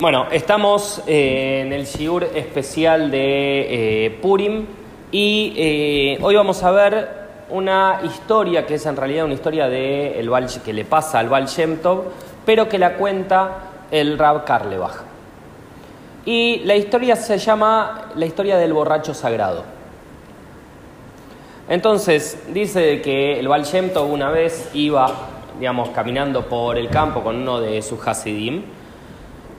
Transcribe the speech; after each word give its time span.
Bueno, 0.00 0.28
estamos 0.30 1.02
eh, 1.06 1.60
en 1.60 1.74
el 1.74 1.84
Shiur 1.84 2.24
especial 2.34 3.10
de 3.10 4.06
eh, 4.06 4.10
Purim 4.22 4.64
y 5.12 5.52
eh, 5.54 6.18
hoy 6.22 6.36
vamos 6.36 6.62
a 6.62 6.70
ver 6.70 7.08
una 7.50 8.00
historia 8.02 8.64
que 8.64 8.76
es 8.76 8.86
en 8.86 8.96
realidad 8.96 9.26
una 9.26 9.34
historia 9.34 9.68
de 9.68 10.18
el 10.18 10.30
que 10.64 10.72
le 10.72 10.86
pasa 10.86 11.18
al 11.18 11.28
Baal 11.28 11.48
Shem 11.48 11.82
Tov, 11.82 12.04
pero 12.46 12.66
que 12.66 12.78
la 12.78 12.94
cuenta 12.94 13.58
el 13.90 14.16
Rab 14.16 14.46
Karlebach. 14.46 15.02
Y 16.24 16.62
la 16.64 16.76
historia 16.76 17.14
se 17.14 17.36
llama 17.36 18.12
la 18.14 18.24
historia 18.24 18.56
del 18.56 18.72
borracho 18.72 19.12
sagrado. 19.12 19.64
Entonces, 21.68 22.44
dice 22.54 23.02
que 23.02 23.38
el 23.38 23.48
Baal 23.48 23.64
Shem 23.64 23.90
Tov 23.90 24.10
una 24.10 24.30
vez 24.30 24.70
iba, 24.72 25.12
digamos, 25.58 25.90
caminando 25.90 26.46
por 26.46 26.78
el 26.78 26.88
campo 26.88 27.22
con 27.22 27.36
uno 27.36 27.60
de 27.60 27.82
sus 27.82 28.00
Hasidim 28.08 28.79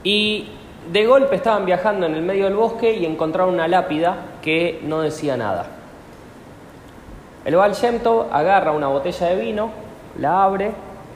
y 0.04 0.48
de 0.92 1.06
golpe 1.06 1.36
estaban 1.36 1.66
viajando 1.66 2.06
en 2.06 2.16
el 2.16 2.22
medio 2.22 2.46
del 2.46 2.56
bosque 2.56 2.94
y 2.94 3.06
encontraron 3.06 3.54
una 3.54 3.68
lápida 3.68 4.18
que 4.42 4.80
no 4.84 5.02
decía 5.02 5.38
nada. 5.38 5.68
El 7.46 7.56
Baal 7.56 7.74
Shem 7.74 8.00
agarra 8.32 8.72
una 8.72 8.88
botella 8.88 9.28
de 9.28 9.36
vino, 9.42 9.72
la 10.20 10.44
abre, 10.44 10.72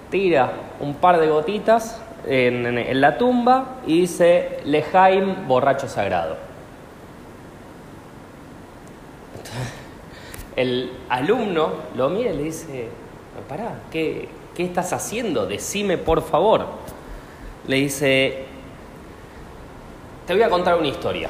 tira 0.09 0.51
un 0.79 0.95
par 0.95 1.19
de 1.19 1.27
gotitas 1.27 2.01
en 2.27 3.01
la 3.01 3.17
tumba 3.17 3.77
y 3.85 4.01
dice 4.01 4.59
Lejaim, 4.65 5.47
borracho 5.47 5.87
sagrado. 5.87 6.37
El 10.55 10.91
alumno 11.09 11.69
lo 11.95 12.09
mira 12.09 12.31
y 12.31 12.37
le 12.37 12.43
dice, 12.43 12.87
pará, 13.47 13.81
¿qué, 13.91 14.29
qué 14.55 14.63
estás 14.63 14.93
haciendo? 14.93 15.45
Decime 15.45 15.97
por 15.97 16.21
favor. 16.21 16.65
Le 17.67 17.75
dice, 17.77 18.45
te 20.25 20.33
voy 20.33 20.43
a 20.43 20.49
contar 20.49 20.77
una 20.77 20.87
historia. 20.87 21.29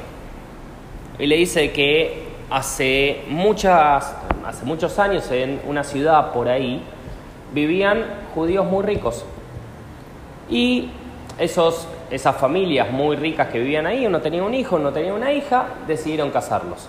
Y 1.18 1.26
le 1.26 1.36
dice 1.36 1.72
que 1.72 2.24
hace, 2.50 3.24
muchas, 3.28 4.14
hace 4.44 4.64
muchos 4.64 4.98
años 4.98 5.30
en 5.30 5.60
una 5.66 5.84
ciudad 5.84 6.32
por 6.32 6.48
ahí 6.48 6.82
vivían 7.52 8.04
judíos 8.34 8.66
muy 8.66 8.84
ricos. 8.84 9.24
Y 10.48 10.90
esos, 11.38 11.88
esas 12.10 12.36
familias 12.36 12.90
muy 12.90 13.16
ricas 13.16 13.48
que 13.48 13.58
vivían 13.58 13.86
ahí, 13.86 14.06
uno 14.06 14.20
tenía 14.20 14.42
un 14.42 14.54
hijo, 14.54 14.76
uno 14.76 14.92
tenía 14.92 15.12
una 15.12 15.32
hija, 15.32 15.66
decidieron 15.86 16.30
casarlos. 16.30 16.88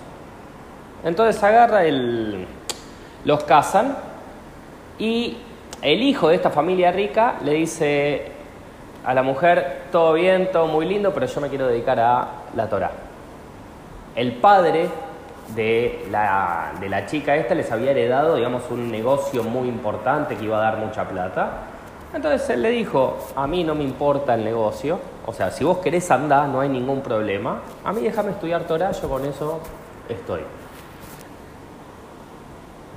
Entonces 1.04 1.42
agarra 1.42 1.84
el, 1.84 2.46
los 3.24 3.44
casan 3.44 3.96
y 4.98 5.36
el 5.82 6.02
hijo 6.02 6.28
de 6.28 6.36
esta 6.36 6.50
familia 6.50 6.90
rica 6.90 7.36
le 7.44 7.52
dice 7.52 8.37
a 9.08 9.14
la 9.14 9.22
mujer, 9.22 9.84
todo 9.90 10.12
bien, 10.12 10.52
todo 10.52 10.66
muy 10.66 10.84
lindo, 10.84 11.14
pero 11.14 11.24
yo 11.24 11.40
me 11.40 11.48
quiero 11.48 11.66
dedicar 11.66 11.98
a 11.98 12.28
la 12.54 12.68
Torah. 12.68 12.90
El 14.14 14.32
padre 14.32 14.86
de 15.54 16.06
la, 16.10 16.72
de 16.78 16.90
la 16.90 17.06
chica 17.06 17.34
esta 17.34 17.54
les 17.54 17.72
había 17.72 17.92
heredado, 17.92 18.36
digamos, 18.36 18.64
un 18.70 18.92
negocio 18.92 19.42
muy 19.42 19.66
importante 19.66 20.36
que 20.36 20.44
iba 20.44 20.58
a 20.58 20.60
dar 20.60 20.76
mucha 20.76 21.08
plata. 21.08 21.52
Entonces 22.12 22.50
él 22.50 22.60
le 22.60 22.68
dijo, 22.68 23.16
a 23.34 23.46
mí 23.46 23.64
no 23.64 23.74
me 23.74 23.82
importa 23.82 24.34
el 24.34 24.44
negocio, 24.44 25.00
o 25.24 25.32
sea, 25.32 25.50
si 25.52 25.64
vos 25.64 25.78
querés 25.78 26.10
andar, 26.10 26.46
no 26.46 26.60
hay 26.60 26.68
ningún 26.68 27.00
problema. 27.00 27.62
A 27.86 27.94
mí 27.94 28.02
déjame 28.02 28.32
estudiar 28.32 28.64
Torah, 28.64 28.90
yo 28.90 29.08
con 29.08 29.24
eso 29.24 29.60
estoy. 30.06 30.42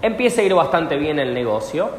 Empieza 0.01 0.41
a 0.41 0.43
ir 0.43 0.53
bastante 0.55 0.97
bien 0.97 1.19
el 1.19 1.33
negocio, 1.33 1.89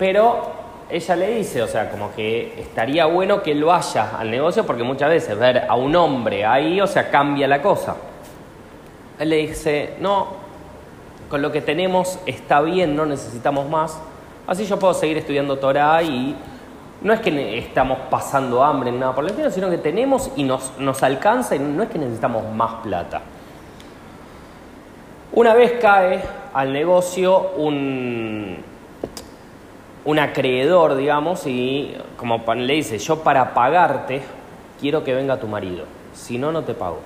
pero 0.00 0.65
ella 0.88 1.16
le 1.16 1.34
dice, 1.36 1.62
o 1.62 1.66
sea, 1.66 1.90
como 1.90 2.14
que 2.14 2.60
estaría 2.60 3.06
bueno 3.06 3.42
que 3.42 3.52
él 3.52 3.64
vaya 3.64 4.16
al 4.18 4.30
negocio 4.30 4.64
porque 4.64 4.84
muchas 4.84 5.08
veces 5.08 5.36
ver 5.36 5.66
a 5.68 5.74
un 5.74 5.94
hombre 5.96 6.44
ahí, 6.44 6.80
o 6.80 6.86
sea, 6.86 7.10
cambia 7.10 7.48
la 7.48 7.60
cosa. 7.60 7.96
Él 9.18 9.30
le 9.30 9.36
dice, 9.36 9.94
no, 10.00 10.28
con 11.28 11.42
lo 11.42 11.50
que 11.50 11.60
tenemos 11.60 12.20
está 12.26 12.60
bien, 12.60 12.94
no 12.94 13.04
necesitamos 13.04 13.68
más, 13.68 14.00
así 14.46 14.64
yo 14.64 14.78
puedo 14.78 14.94
seguir 14.94 15.18
estudiando 15.18 15.58
Torah 15.58 16.02
y 16.02 16.36
no 17.00 17.12
es 17.12 17.20
que 17.20 17.58
estamos 17.58 17.98
pasando 18.08 18.62
hambre 18.62 18.92
ni 18.92 18.98
nada 18.98 19.14
por 19.14 19.24
el 19.24 19.30
estilo, 19.30 19.50
sino 19.50 19.68
que 19.68 19.78
tenemos 19.78 20.30
y 20.36 20.44
nos, 20.44 20.72
nos 20.78 21.02
alcanza 21.02 21.56
y 21.56 21.58
no 21.58 21.82
es 21.82 21.88
que 21.88 21.98
necesitamos 21.98 22.44
más 22.54 22.74
plata. 22.82 23.22
Una 25.32 25.52
vez 25.54 25.72
cae 25.80 26.22
al 26.54 26.72
negocio 26.72 27.50
un, 27.56 28.56
un 30.06 30.20
acreedor, 30.20 30.94
digamos, 30.94 31.46
y 31.48 31.96
como 32.16 32.42
le 32.54 32.74
dice, 32.74 32.96
yo 32.98 33.24
para 33.24 33.52
pagarte 33.54 34.22
quiero 34.80 35.02
que 35.02 35.12
venga 35.12 35.38
tu 35.38 35.48
marido, 35.48 35.84
si 36.14 36.38
no, 36.38 36.52
no 36.52 36.62
te 36.62 36.74
pago. 36.74 37.00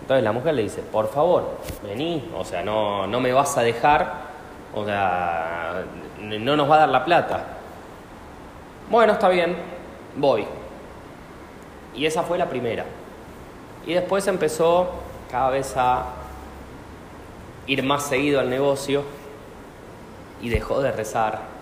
Entonces 0.00 0.22
la 0.22 0.32
mujer 0.32 0.54
le 0.54 0.62
dice, 0.62 0.82
por 0.82 1.08
favor, 1.08 1.58
vení, 1.82 2.30
o 2.36 2.44
sea, 2.44 2.62
no, 2.62 3.06
no 3.06 3.18
me 3.18 3.32
vas 3.32 3.56
a 3.56 3.62
dejar, 3.62 4.12
o 4.74 4.84
sea, 4.84 5.84
no 6.20 6.56
nos 6.56 6.70
va 6.70 6.76
a 6.76 6.78
dar 6.80 6.88
la 6.90 7.02
plata. 7.02 7.44
Bueno, 8.90 9.14
está 9.14 9.30
bien, 9.30 9.56
voy. 10.16 10.46
Y 11.94 12.04
esa 12.04 12.22
fue 12.22 12.36
la 12.36 12.46
primera. 12.46 12.84
Y 13.86 13.94
después 13.94 14.26
empezó 14.28 14.90
cada 15.30 15.48
vez 15.48 15.74
a 15.78 16.04
ir 17.66 17.82
más 17.82 18.02
seguido 18.02 18.38
al 18.38 18.50
negocio 18.50 19.02
y 20.42 20.50
dejó 20.50 20.82
de 20.82 20.92
rezar 20.92 21.55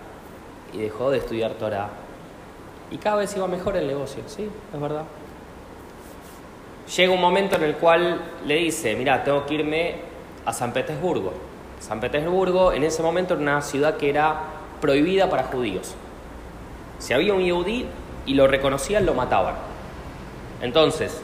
y 0.75 0.81
dejó 0.81 1.09
de 1.09 1.19
estudiar 1.19 1.51
Torah. 1.53 1.89
Y 2.91 2.97
cada 2.97 3.17
vez 3.17 3.35
iba 3.35 3.47
mejor 3.47 3.77
el 3.77 3.87
negocio, 3.87 4.21
sí, 4.27 4.49
es 4.73 4.81
verdad. 4.81 5.03
Llega 6.95 7.13
un 7.13 7.21
momento 7.21 7.55
en 7.55 7.63
el 7.63 7.75
cual 7.75 8.21
le 8.45 8.55
dice, 8.57 8.95
mira, 8.95 9.23
tengo 9.23 9.45
que 9.45 9.55
irme 9.55 9.95
a 10.45 10.53
San 10.53 10.71
Petersburgo. 10.71 11.33
San 11.79 11.99
Petersburgo 11.99 12.73
en 12.73 12.83
ese 12.83 13.01
momento 13.01 13.33
era 13.33 13.41
una 13.41 13.61
ciudad 13.61 13.97
que 13.97 14.09
era 14.09 14.39
prohibida 14.81 15.29
para 15.29 15.43
judíos. 15.45 15.95
Si 16.99 17.13
había 17.13 17.33
un 17.33 17.41
yehudí 17.41 17.87
y 18.25 18.33
lo 18.35 18.47
reconocían, 18.47 19.05
lo 19.05 19.13
mataban. 19.13 19.55
Entonces, 20.61 21.21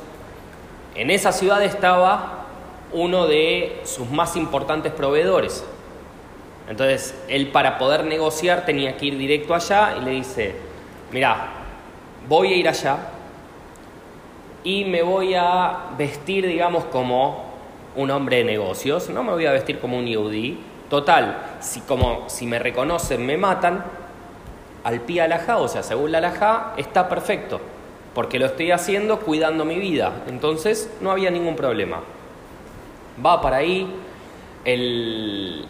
en 0.96 1.12
esa 1.12 1.32
ciudad 1.32 1.64
estaba 1.64 2.46
uno 2.92 3.28
de 3.28 3.82
sus 3.84 4.10
más 4.10 4.36
importantes 4.36 4.92
proveedores. 4.92 5.64
Entonces, 6.72 7.14
él 7.28 7.50
para 7.50 7.78
poder 7.78 8.06
negociar 8.06 8.64
tenía 8.66 8.96
que 8.96 9.08
ir 9.08 9.18
directo 9.18 9.54
allá 9.54 9.94
y 10.00 10.06
le 10.06 10.12
dice, 10.12 10.56
mira, 11.12 11.50
voy 12.30 12.54
a 12.54 12.56
ir 12.56 12.70
allá 12.70 12.98
y 14.64 14.86
me 14.86 15.04
voy 15.04 15.34
a 15.34 15.88
vestir, 15.98 16.48
digamos, 16.48 16.86
como 16.86 17.44
un 17.98 18.10
hombre 18.10 18.38
de 18.38 18.44
negocios, 18.46 19.10
no 19.10 19.22
me 19.22 19.34
voy 19.34 19.48
a 19.48 19.52
vestir 19.52 19.80
como 19.80 19.98
un 19.98 20.08
yudí. 20.08 20.60
Total, 20.90 21.58
si, 21.60 21.82
como, 21.82 22.30
si 22.30 22.46
me 22.46 22.58
reconocen, 22.58 23.26
me 23.26 23.36
matan, 23.36 23.84
al 24.86 25.02
pie 25.02 25.24
alajá, 25.24 25.58
o 25.58 25.68
sea, 25.68 25.84
según 25.84 26.14
la 26.14 26.20
alajá, 26.20 26.74
está 26.78 27.10
perfecto, 27.10 27.60
porque 28.16 28.40
lo 28.40 28.46
estoy 28.46 28.72
haciendo 28.72 29.20
cuidando 29.20 29.66
mi 29.66 29.78
vida. 29.78 30.24
Entonces, 30.30 30.90
no 31.02 31.12
había 31.12 31.32
ningún 31.32 31.58
problema. 31.58 32.00
Va 33.24 33.42
para 33.42 33.58
ahí, 33.58 33.94
el, 34.64 35.66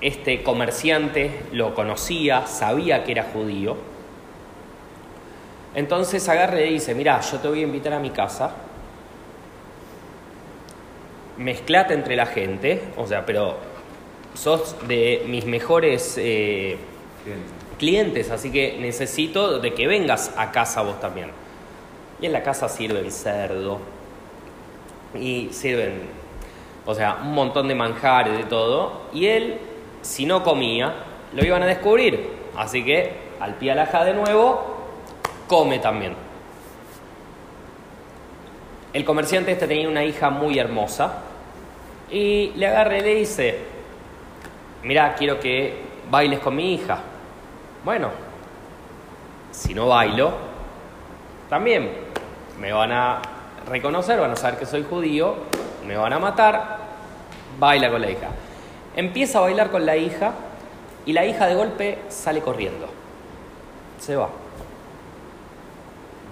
este 0.00 0.42
comerciante 0.42 1.42
lo 1.52 1.74
conocía, 1.74 2.46
sabía 2.46 3.04
que 3.04 3.12
era 3.12 3.24
judío. 3.24 3.76
Entonces 5.74 6.28
agarra 6.28 6.60
y 6.60 6.64
le 6.64 6.72
dice, 6.72 6.94
mira, 6.94 7.20
yo 7.20 7.38
te 7.38 7.48
voy 7.48 7.60
a 7.60 7.62
invitar 7.62 7.92
a 7.92 7.98
mi 7.98 8.10
casa, 8.10 8.54
mezclate 11.36 11.94
entre 11.94 12.16
la 12.16 12.26
gente, 12.26 12.82
o 12.96 13.06
sea, 13.06 13.26
pero 13.26 13.56
sos 14.34 14.76
de 14.86 15.24
mis 15.26 15.44
mejores 15.44 16.16
eh, 16.18 16.76
clientes, 17.78 18.30
así 18.30 18.50
que 18.50 18.78
necesito 18.80 19.58
de 19.58 19.74
que 19.74 19.86
vengas 19.86 20.32
a 20.36 20.50
casa 20.52 20.82
vos 20.82 21.00
también. 21.00 21.30
Y 22.20 22.26
en 22.26 22.32
la 22.32 22.42
casa 22.42 22.68
sirven 22.68 23.10
cerdo 23.10 23.78
y 25.14 25.48
sirven, 25.52 26.02
o 26.86 26.94
sea, 26.94 27.18
un 27.22 27.34
montón 27.34 27.68
de 27.68 27.74
manjares, 27.74 28.36
de 28.36 28.44
todo. 28.44 29.02
Y 29.12 29.26
él, 29.26 29.58
si 30.06 30.24
no 30.24 30.42
comía, 30.42 30.94
lo 31.32 31.44
iban 31.44 31.62
a 31.62 31.66
descubrir. 31.66 32.30
Así 32.56 32.84
que, 32.84 33.12
al 33.40 33.54
pie 33.56 33.72
alajá 33.72 34.04
de 34.04 34.14
nuevo, 34.14 34.76
come 35.48 35.78
también. 35.78 36.14
El 38.92 39.04
comerciante 39.04 39.52
este 39.52 39.66
tenía 39.66 39.88
una 39.88 40.04
hija 40.04 40.30
muy 40.30 40.58
hermosa 40.58 41.18
y 42.10 42.52
le 42.54 42.66
agarra 42.66 42.96
y 42.96 43.00
le 43.00 43.14
dice, 43.16 43.58
mira, 44.84 45.14
quiero 45.16 45.38
que 45.38 45.82
bailes 46.10 46.38
con 46.38 46.56
mi 46.56 46.74
hija. 46.74 46.98
Bueno, 47.84 48.10
si 49.50 49.74
no 49.74 49.88
bailo, 49.88 50.32
también 51.50 51.90
me 52.58 52.72
van 52.72 52.92
a 52.92 53.20
reconocer, 53.68 54.18
van 54.20 54.30
a 54.30 54.36
saber 54.36 54.58
que 54.58 54.66
soy 54.66 54.84
judío, 54.88 55.34
me 55.86 55.96
van 55.96 56.12
a 56.12 56.18
matar, 56.18 56.78
baila 57.58 57.90
con 57.90 58.00
la 58.00 58.10
hija. 58.10 58.28
Empieza 58.96 59.38
a 59.38 59.42
bailar 59.42 59.70
con 59.70 59.84
la 59.84 59.96
hija 59.96 60.32
y 61.04 61.12
la 61.12 61.26
hija 61.26 61.46
de 61.46 61.54
golpe 61.54 61.98
sale 62.08 62.40
corriendo. 62.40 62.88
Se 64.00 64.16
va. 64.16 64.30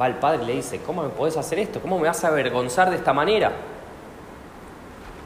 va 0.01 0.07
al 0.07 0.19
padre 0.19 0.45
y 0.45 0.47
le 0.47 0.55
dice, 0.57 0.81
¿cómo 0.81 1.03
me 1.03 1.11
podés 1.11 1.37
hacer 1.37 1.59
esto? 1.59 1.81
¿Cómo 1.81 1.99
me 1.99 2.09
vas 2.09 2.25
a 2.25 2.29
avergonzar 2.29 2.91
de 2.91 2.97
esta 2.97 3.13
manera? 3.13 3.53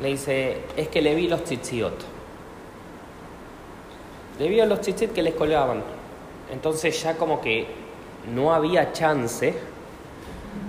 Le 0.03 0.09
dice, 0.09 0.59
es 0.77 0.89
que 0.89 1.01
le 1.01 1.15
vi 1.15 1.29
los 1.29 1.45
tzitziot. 1.45 2.05
Le 4.39 4.49
vi 4.49 4.61
los 4.65 4.81
tzitzit 4.81 5.13
que 5.13 5.23
les 5.23 5.35
colgaban. 5.35 5.83
Entonces 6.53 7.01
ya 7.03 7.17
como 7.17 7.41
que 7.41 7.67
no 8.33 8.53
había 8.53 8.93
chance. 8.93 9.55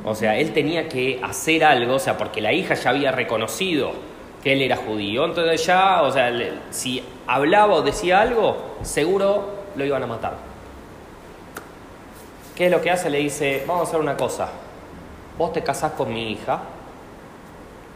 O 0.05 0.15
sea, 0.15 0.37
él 0.37 0.53
tenía 0.53 0.87
que 0.87 1.19
hacer 1.23 1.63
algo, 1.63 1.95
o 1.95 1.99
sea, 1.99 2.17
porque 2.17 2.41
la 2.41 2.53
hija 2.53 2.75
ya 2.75 2.91
había 2.91 3.11
reconocido 3.11 3.91
que 4.43 4.53
él 4.53 4.61
era 4.61 4.77
judío. 4.77 5.25
Entonces 5.25 5.65
ya, 5.65 6.01
o 6.03 6.11
sea, 6.11 6.31
si 6.69 7.03
hablaba 7.27 7.75
o 7.75 7.81
decía 7.81 8.21
algo, 8.21 8.75
seguro 8.81 9.59
lo 9.75 9.85
iban 9.85 10.03
a 10.03 10.07
matar. 10.07 10.33
¿Qué 12.55 12.65
es 12.65 12.71
lo 12.71 12.81
que 12.81 12.91
hace? 12.91 13.09
Le 13.09 13.19
dice, 13.19 13.63
vamos 13.67 13.87
a 13.87 13.89
hacer 13.89 13.99
una 14.01 14.17
cosa. 14.17 14.49
Vos 15.37 15.53
te 15.53 15.63
casás 15.63 15.93
con 15.93 16.13
mi 16.13 16.31
hija 16.31 16.59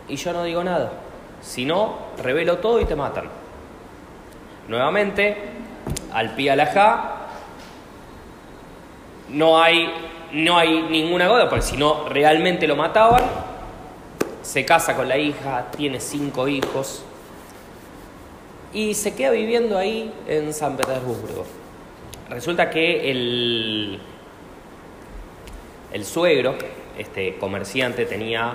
y 0.08 0.16
yo 0.16 0.34
no 0.34 0.44
digo 0.44 0.64
nada. 0.64 0.92
Si 1.42 1.66
no, 1.66 1.96
revelo 2.22 2.60
todo 2.60 2.80
y 2.80 2.86
te 2.86 2.96
matan. 2.96 3.26
Nuevamente, 4.68 5.36
al 6.14 6.36
pie 6.36 6.52
alajá, 6.52 7.24
no 9.30 9.62
hay, 9.62 9.94
no 10.32 10.58
hay 10.58 10.84
ninguna 10.84 11.28
cosa, 11.28 11.50
porque 11.50 11.64
si 11.64 11.76
no 11.76 12.08
realmente 12.08 12.66
lo 12.66 12.78
mataban, 12.78 13.24
se 14.44 14.66
casa 14.66 14.96
con 14.96 15.08
la 15.08 15.18
hija, 15.18 15.72
tiene 15.76 16.00
cinco 16.00 16.48
hijos 16.48 17.04
y 18.74 18.94
se 18.94 19.16
queda 19.16 19.32
viviendo 19.32 19.78
ahí 19.78 20.14
en 20.28 20.54
San 20.54 20.78
Petersburgo. 20.78 21.46
Resulta 22.30 22.70
que 22.70 23.10
el, 23.10 24.00
el 25.92 26.06
suegro, 26.06 26.56
este 26.98 27.38
comerciante, 27.38 28.06
tenía 28.06 28.54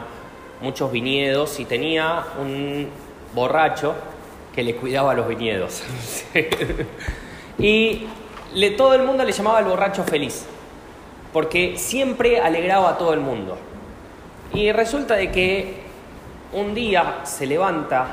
muchos 0.60 0.92
viñedos 0.92 1.58
y 1.60 1.64
tenía 1.64 2.24
un 2.40 2.88
borracho 3.34 3.94
que 4.54 4.62
le 4.62 4.74
cuidaba 4.74 5.14
los 5.14 5.26
viñedos. 5.28 5.82
y 7.58 8.06
le, 8.54 8.70
todo 8.72 8.94
el 8.94 9.02
mundo 9.02 9.24
le 9.24 9.32
llamaba 9.32 9.60
el 9.60 9.66
borracho 9.66 10.04
feliz, 10.04 10.44
porque 11.32 11.78
siempre 11.78 12.40
alegraba 12.40 12.90
a 12.90 12.98
todo 12.98 13.14
el 13.14 13.20
mundo. 13.20 13.56
Y 14.54 14.72
resulta 14.72 15.14
de 15.14 15.30
que 15.30 15.74
un 16.52 16.74
día 16.74 17.20
se 17.24 17.46
levanta 17.46 18.06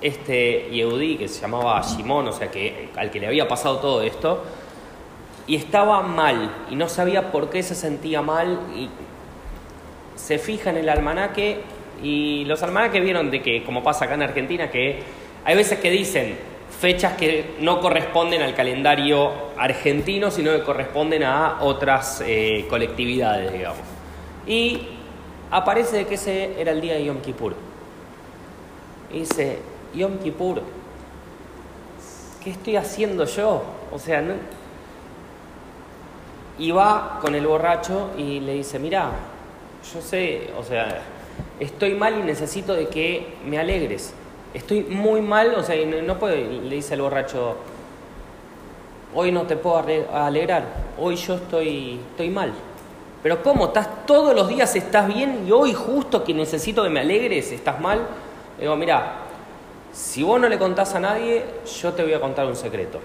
este 0.00 0.68
Yehudi, 0.70 1.16
que 1.16 1.28
se 1.28 1.40
llamaba 1.40 1.82
Shimon, 1.82 2.28
o 2.28 2.32
sea, 2.32 2.50
que, 2.50 2.90
al 2.96 3.10
que 3.10 3.20
le 3.20 3.26
había 3.26 3.48
pasado 3.48 3.78
todo 3.78 4.02
esto, 4.02 4.44
y 5.46 5.56
estaba 5.56 6.02
mal, 6.02 6.54
y 6.70 6.76
no 6.76 6.88
sabía 6.88 7.32
por 7.32 7.50
qué 7.50 7.62
se 7.62 7.74
sentía 7.74 8.22
mal, 8.22 8.60
y 8.74 8.88
se 10.14 10.38
fija 10.38 10.70
en 10.70 10.76
el 10.76 10.88
almanaque, 10.88 11.60
y 12.02 12.44
los 12.44 12.62
almanaques 12.62 13.02
vieron 13.02 13.30
de 13.30 13.42
que, 13.42 13.64
como 13.64 13.82
pasa 13.82 14.04
acá 14.04 14.14
en 14.14 14.22
Argentina, 14.22 14.70
que 14.70 15.00
hay 15.44 15.56
veces 15.56 15.80
que 15.80 15.90
dicen 15.90 16.36
fechas 16.80 17.14
que 17.14 17.56
no 17.60 17.80
corresponden 17.80 18.42
al 18.42 18.54
calendario 18.54 19.32
argentino, 19.56 20.30
sino 20.30 20.52
que 20.52 20.62
corresponden 20.62 21.22
a 21.22 21.58
otras 21.62 22.22
eh, 22.26 22.66
colectividades, 22.68 23.52
digamos. 23.52 23.80
Y 24.46 24.95
aparece 25.50 26.06
que 26.06 26.14
ese 26.14 26.60
era 26.60 26.72
el 26.72 26.80
día 26.80 26.94
de 26.94 27.04
Yom 27.04 27.20
Kippur. 27.20 27.54
Y 29.12 29.20
dice, 29.20 29.58
Yom 29.94 30.18
Kippur, 30.18 30.62
¿qué 32.42 32.50
estoy 32.50 32.76
haciendo 32.76 33.24
yo? 33.24 33.62
O 33.92 33.98
sea, 33.98 34.20
no... 34.20 34.34
y 36.58 36.70
va 36.70 37.18
con 37.20 37.34
el 37.34 37.46
borracho 37.46 38.10
y 38.16 38.40
le 38.40 38.54
dice, 38.54 38.78
mira, 38.78 39.10
yo 39.92 40.00
sé, 40.00 40.50
o 40.58 40.64
sea, 40.64 41.00
estoy 41.60 41.94
mal 41.94 42.18
y 42.18 42.22
necesito 42.22 42.74
de 42.74 42.88
que 42.88 43.34
me 43.44 43.58
alegres. 43.58 44.12
Estoy 44.54 44.82
muy 44.82 45.20
mal, 45.20 45.54
o 45.54 45.62
sea, 45.62 45.76
no 45.84 46.18
puedo, 46.18 46.34
le 46.34 46.74
dice 46.74 46.94
el 46.94 47.02
borracho, 47.02 47.56
hoy 49.14 49.30
no 49.30 49.42
te 49.42 49.56
puedo 49.56 49.84
alegrar, 50.12 50.64
hoy 50.98 51.16
yo 51.16 51.34
estoy, 51.34 52.00
estoy 52.10 52.30
mal. 52.30 52.52
Pero 53.22 53.42
¿cómo? 53.42 53.66
¿Estás 53.66 54.06
todos 54.06 54.34
los 54.34 54.48
días 54.48 54.74
estás 54.76 55.08
bien 55.08 55.44
y 55.46 55.52
hoy 55.52 55.72
justo 55.72 56.22
que 56.22 56.34
necesito 56.34 56.82
que 56.82 56.90
me 56.90 57.00
alegres 57.00 57.50
estás 57.50 57.80
mal? 57.80 58.06
Le 58.56 58.62
digo, 58.62 58.76
mira, 58.76 59.14
si 59.92 60.22
vos 60.22 60.40
no 60.40 60.48
le 60.48 60.58
contás 60.58 60.94
a 60.94 61.00
nadie, 61.00 61.44
yo 61.80 61.92
te 61.92 62.02
voy 62.02 62.12
a 62.12 62.20
contar 62.20 62.46
un 62.46 62.56
secreto. 62.56 63.00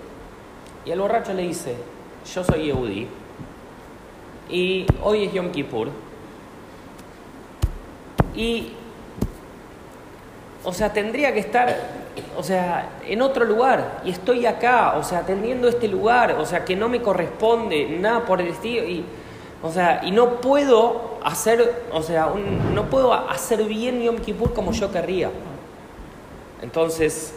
Y 0.85 0.91
el 0.91 0.99
borracho 0.99 1.33
le 1.33 1.43
dice, 1.43 1.75
yo 2.33 2.43
soy 2.43 2.65
Yehudi 2.65 3.07
y 4.49 4.85
hoy 5.01 5.25
es 5.25 5.33
Yom 5.33 5.51
Kippur. 5.51 5.89
Y, 8.35 8.73
o 10.63 10.73
sea, 10.73 10.91
tendría 10.91 11.33
que 11.33 11.39
estar, 11.39 11.75
o 12.37 12.43
sea, 12.43 12.89
en 13.07 13.21
otro 13.21 13.45
lugar 13.45 14.01
y 14.03 14.11
estoy 14.11 14.45
acá, 14.45 14.95
o 14.97 15.03
sea, 15.03 15.19
atendiendo 15.19 15.67
este 15.67 15.87
lugar, 15.87 16.33
o 16.33 16.45
sea, 16.45 16.65
que 16.65 16.75
no 16.75 16.89
me 16.89 17.01
corresponde, 17.01 17.85
nada 17.99 18.25
por 18.25 18.41
el 18.41 18.47
estilo. 18.47 18.83
Y, 18.85 19.05
o 19.63 19.71
sea, 19.71 20.01
y 20.03 20.11
no 20.11 20.41
puedo 20.41 21.19
hacer, 21.23 21.85
o 21.91 22.01
sea, 22.01 22.31
no 22.73 22.89
puedo 22.89 23.13
hacer 23.13 23.63
bien 23.65 24.01
Yom 24.01 24.17
Kippur 24.17 24.53
como 24.53 24.71
yo 24.71 24.91
querría. 24.91 25.29
Entonces, 26.61 27.33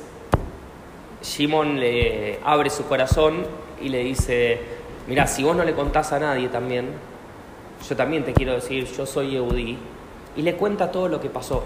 Shimon 1.22 1.80
le 1.80 2.40
abre 2.44 2.70
su 2.70 2.84
corazón 2.84 3.44
y 3.80 3.88
le 3.88 4.04
dice, 4.04 4.60
mira, 5.06 5.26
si 5.26 5.42
vos 5.42 5.54
no 5.54 5.64
le 5.64 5.74
contás 5.74 6.12
a 6.12 6.18
nadie 6.18 6.48
también, 6.48 6.88
yo 7.86 7.96
también 7.96 8.24
te 8.24 8.32
quiero 8.32 8.52
decir, 8.52 8.86
yo 8.86 9.04
soy 9.04 9.32
Yehudi, 9.32 9.78
y 10.36 10.42
le 10.42 10.56
cuenta 10.56 10.90
todo 10.90 11.08
lo 11.08 11.20
que 11.20 11.28
pasó. 11.28 11.64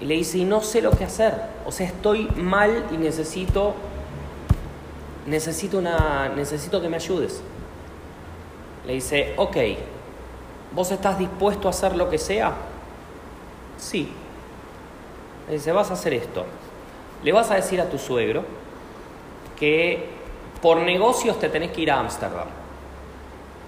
Y 0.00 0.04
le 0.04 0.14
dice, 0.14 0.38
y 0.38 0.44
no 0.44 0.60
sé 0.60 0.82
lo 0.82 0.90
que 0.90 1.04
hacer, 1.04 1.34
o 1.64 1.72
sea, 1.72 1.86
estoy 1.86 2.28
mal 2.36 2.84
y 2.92 2.96
necesito, 2.96 3.74
necesito, 5.26 5.78
una, 5.78 6.28
necesito 6.34 6.80
que 6.80 6.88
me 6.88 6.96
ayudes. 6.96 7.42
Le 8.86 8.92
dice, 8.92 9.34
ok, 9.36 9.56
¿vos 10.72 10.90
estás 10.92 11.18
dispuesto 11.18 11.68
a 11.68 11.70
hacer 11.70 11.96
lo 11.96 12.08
que 12.08 12.18
sea? 12.18 12.52
Sí. 13.76 14.12
Le 15.48 15.54
dice, 15.54 15.72
vas 15.72 15.90
a 15.90 15.94
hacer 15.94 16.14
esto. 16.14 16.44
Le 17.22 17.32
vas 17.32 17.50
a 17.50 17.56
decir 17.56 17.80
a 17.80 17.90
tu 17.90 17.98
suegro 17.98 18.44
que 19.58 20.06
por 20.62 20.78
negocios 20.78 21.38
te 21.40 21.48
tenés 21.48 21.72
que 21.72 21.80
ir 21.82 21.90
a 21.90 21.98
Ámsterdam. 21.98 22.46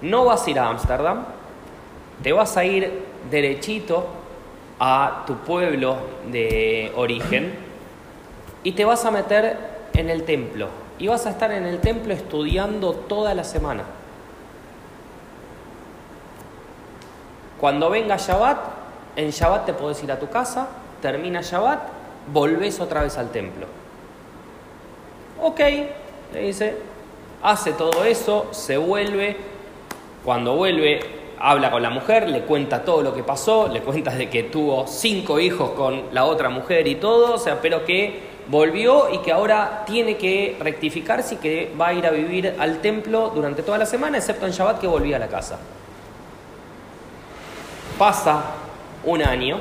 No 0.02 0.24
vas 0.24 0.46
a 0.46 0.50
ir 0.50 0.58
a 0.58 0.68
Ámsterdam, 0.68 1.24
te 2.22 2.32
vas 2.32 2.56
a 2.56 2.64
ir 2.64 3.02
derechito 3.30 4.06
a 4.78 5.24
tu 5.26 5.36
pueblo 5.38 5.96
de 6.30 6.92
origen 6.94 7.54
y 8.62 8.72
te 8.72 8.84
vas 8.84 9.04
a 9.04 9.10
meter 9.10 9.56
en 9.94 10.10
el 10.10 10.22
templo. 10.22 10.68
Y 10.98 11.08
vas 11.08 11.26
a 11.26 11.30
estar 11.30 11.50
en 11.52 11.64
el 11.64 11.80
templo 11.80 12.12
estudiando 12.12 12.92
toda 12.92 13.34
la 13.34 13.44
semana. 13.44 13.84
Cuando 17.60 17.90
venga 17.90 18.16
Shabbat, 18.16 18.58
en 19.16 19.30
Shabbat 19.30 19.66
te 19.66 19.72
puedes 19.72 20.02
ir 20.04 20.12
a 20.12 20.18
tu 20.18 20.28
casa, 20.28 20.68
termina 21.02 21.40
Shabbat, 21.42 21.80
volvés 22.32 22.78
otra 22.80 23.02
vez 23.02 23.18
al 23.18 23.30
templo. 23.30 23.66
Ok, 25.42 25.60
le 26.32 26.40
dice, 26.40 26.76
hace 27.42 27.72
todo 27.72 28.04
eso, 28.04 28.48
se 28.52 28.76
vuelve, 28.76 29.36
cuando 30.24 30.54
vuelve 30.54 31.00
habla 31.40 31.70
con 31.70 31.82
la 31.82 31.90
mujer, 31.90 32.28
le 32.28 32.42
cuenta 32.42 32.84
todo 32.84 33.02
lo 33.02 33.14
que 33.14 33.22
pasó, 33.22 33.68
le 33.68 33.80
cuenta 33.80 34.10
de 34.10 34.28
que 34.28 34.44
tuvo 34.44 34.86
cinco 34.86 35.38
hijos 35.38 35.70
con 35.70 36.02
la 36.12 36.24
otra 36.24 36.48
mujer 36.48 36.86
y 36.86 36.96
todo, 36.96 37.34
o 37.34 37.38
sea, 37.38 37.60
pero 37.60 37.84
que 37.84 38.20
volvió 38.48 39.12
y 39.12 39.18
que 39.18 39.32
ahora 39.32 39.84
tiene 39.86 40.16
que 40.16 40.56
rectificarse 40.60 41.34
y 41.34 41.38
que 41.38 41.72
va 41.80 41.88
a 41.88 41.92
ir 41.92 42.06
a 42.06 42.10
vivir 42.10 42.56
al 42.58 42.78
templo 42.78 43.30
durante 43.34 43.62
toda 43.62 43.78
la 43.78 43.86
semana, 43.86 44.18
excepto 44.18 44.46
en 44.46 44.52
Shabbat 44.52 44.80
que 44.80 44.86
volvía 44.86 45.16
a 45.16 45.20
la 45.20 45.28
casa. 45.28 45.58
Pasa 47.98 48.42
un 49.04 49.22
año, 49.22 49.58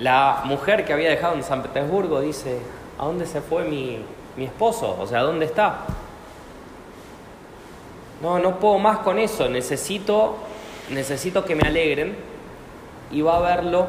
la 0.00 0.42
mujer 0.44 0.84
que 0.84 0.92
había 0.92 1.08
dejado 1.08 1.34
en 1.34 1.44
San 1.44 1.62
Petersburgo 1.62 2.20
dice, 2.20 2.58
¿a 2.98 3.04
dónde 3.04 3.26
se 3.26 3.40
fue 3.40 3.64
mi, 3.64 4.04
esposo? 4.36 4.96
O 5.00 5.06
sea, 5.06 5.20
¿dónde 5.22 5.46
está? 5.46 5.78
No, 8.20 8.40
no 8.40 8.58
puedo 8.58 8.78
más 8.80 8.98
con 8.98 9.20
eso, 9.20 9.48
necesito, 9.48 10.36
necesito 10.90 11.44
que 11.44 11.54
me 11.54 11.68
alegren. 11.68 12.16
Y 13.12 13.22
va 13.22 13.36
a 13.36 13.40
verlo 13.40 13.86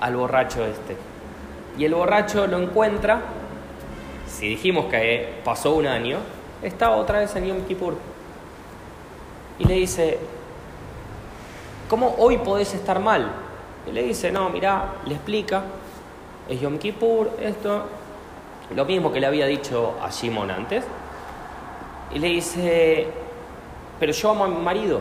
al 0.00 0.16
borracho 0.16 0.64
este. 0.64 0.96
Y 1.76 1.84
el 1.84 1.94
borracho 1.94 2.46
lo 2.46 2.58
encuentra, 2.58 3.20
si 4.26 4.48
dijimos 4.48 4.86
que 4.86 5.40
pasó 5.44 5.74
un 5.74 5.86
año, 5.86 6.18
estaba 6.62 6.96
otra 6.96 7.18
vez 7.18 7.36
en 7.36 7.48
Yom 7.48 7.62
Kippur. 7.66 7.96
Y 9.58 9.64
le 9.64 9.74
dice, 9.74 10.18
¿cómo 11.88 12.14
hoy 12.18 12.38
podés 12.38 12.74
estar 12.74 13.00
mal? 13.00 13.30
Y 13.86 13.92
le 13.92 14.02
dice, 14.02 14.32
no, 14.32 14.50
mira, 14.50 14.94
le 15.06 15.14
explica, 15.14 15.62
es 16.48 16.60
Yom 16.60 16.78
Kippur, 16.78 17.30
esto, 17.40 17.84
lo 18.74 18.84
mismo 18.84 19.12
que 19.12 19.20
le 19.20 19.26
había 19.26 19.46
dicho 19.46 19.94
a 20.02 20.10
Simón 20.10 20.50
antes. 20.50 20.84
Y 22.14 22.18
le 22.18 22.28
dice, 22.28 23.06
pero 24.00 24.12
yo 24.12 24.30
amo 24.30 24.44
a 24.44 24.48
mi 24.48 24.60
marido, 24.60 25.00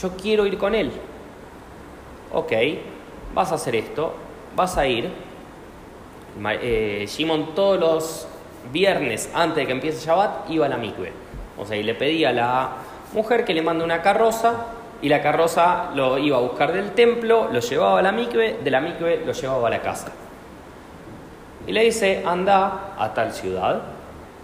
yo 0.00 0.10
quiero 0.16 0.46
ir 0.46 0.58
con 0.58 0.74
él. 0.74 0.90
Ok, 2.32 2.52
vas 3.32 3.52
a 3.52 3.56
hacer 3.56 3.76
esto, 3.76 4.14
vas 4.56 4.76
a 4.76 4.86
ir. 4.86 5.10
Eh, 6.60 7.06
Shimon 7.08 7.54
todos 7.54 7.78
los 7.78 8.26
viernes 8.72 9.30
antes 9.34 9.56
de 9.56 9.66
que 9.66 9.72
empiece 9.72 10.04
Shabbat 10.04 10.50
iba 10.50 10.66
a 10.66 10.68
la 10.68 10.76
mikve. 10.76 11.12
O 11.56 11.64
sea, 11.64 11.76
y 11.76 11.84
le 11.84 11.94
pedía 11.94 12.30
a 12.30 12.32
la 12.32 12.70
mujer 13.12 13.44
que 13.44 13.54
le 13.54 13.62
mande 13.62 13.84
una 13.84 14.02
carroza 14.02 14.66
y 15.02 15.08
la 15.08 15.20
carroza 15.22 15.90
lo 15.94 16.18
iba 16.18 16.36
a 16.36 16.40
buscar 16.40 16.72
del 16.72 16.92
templo, 16.92 17.48
lo 17.52 17.60
llevaba 17.60 17.98
a 17.98 18.02
la 18.02 18.12
mikve, 18.12 18.58
de 18.62 18.70
la 18.70 18.80
mikve 18.80 19.22
lo 19.24 19.32
llevaba 19.32 19.68
a 19.68 19.70
la 19.70 19.80
casa. 19.80 20.08
Y 21.66 21.72
le 21.72 21.82
dice, 21.84 22.22
anda 22.26 22.94
a 22.98 23.12
tal 23.14 23.32
ciudad, 23.32 23.82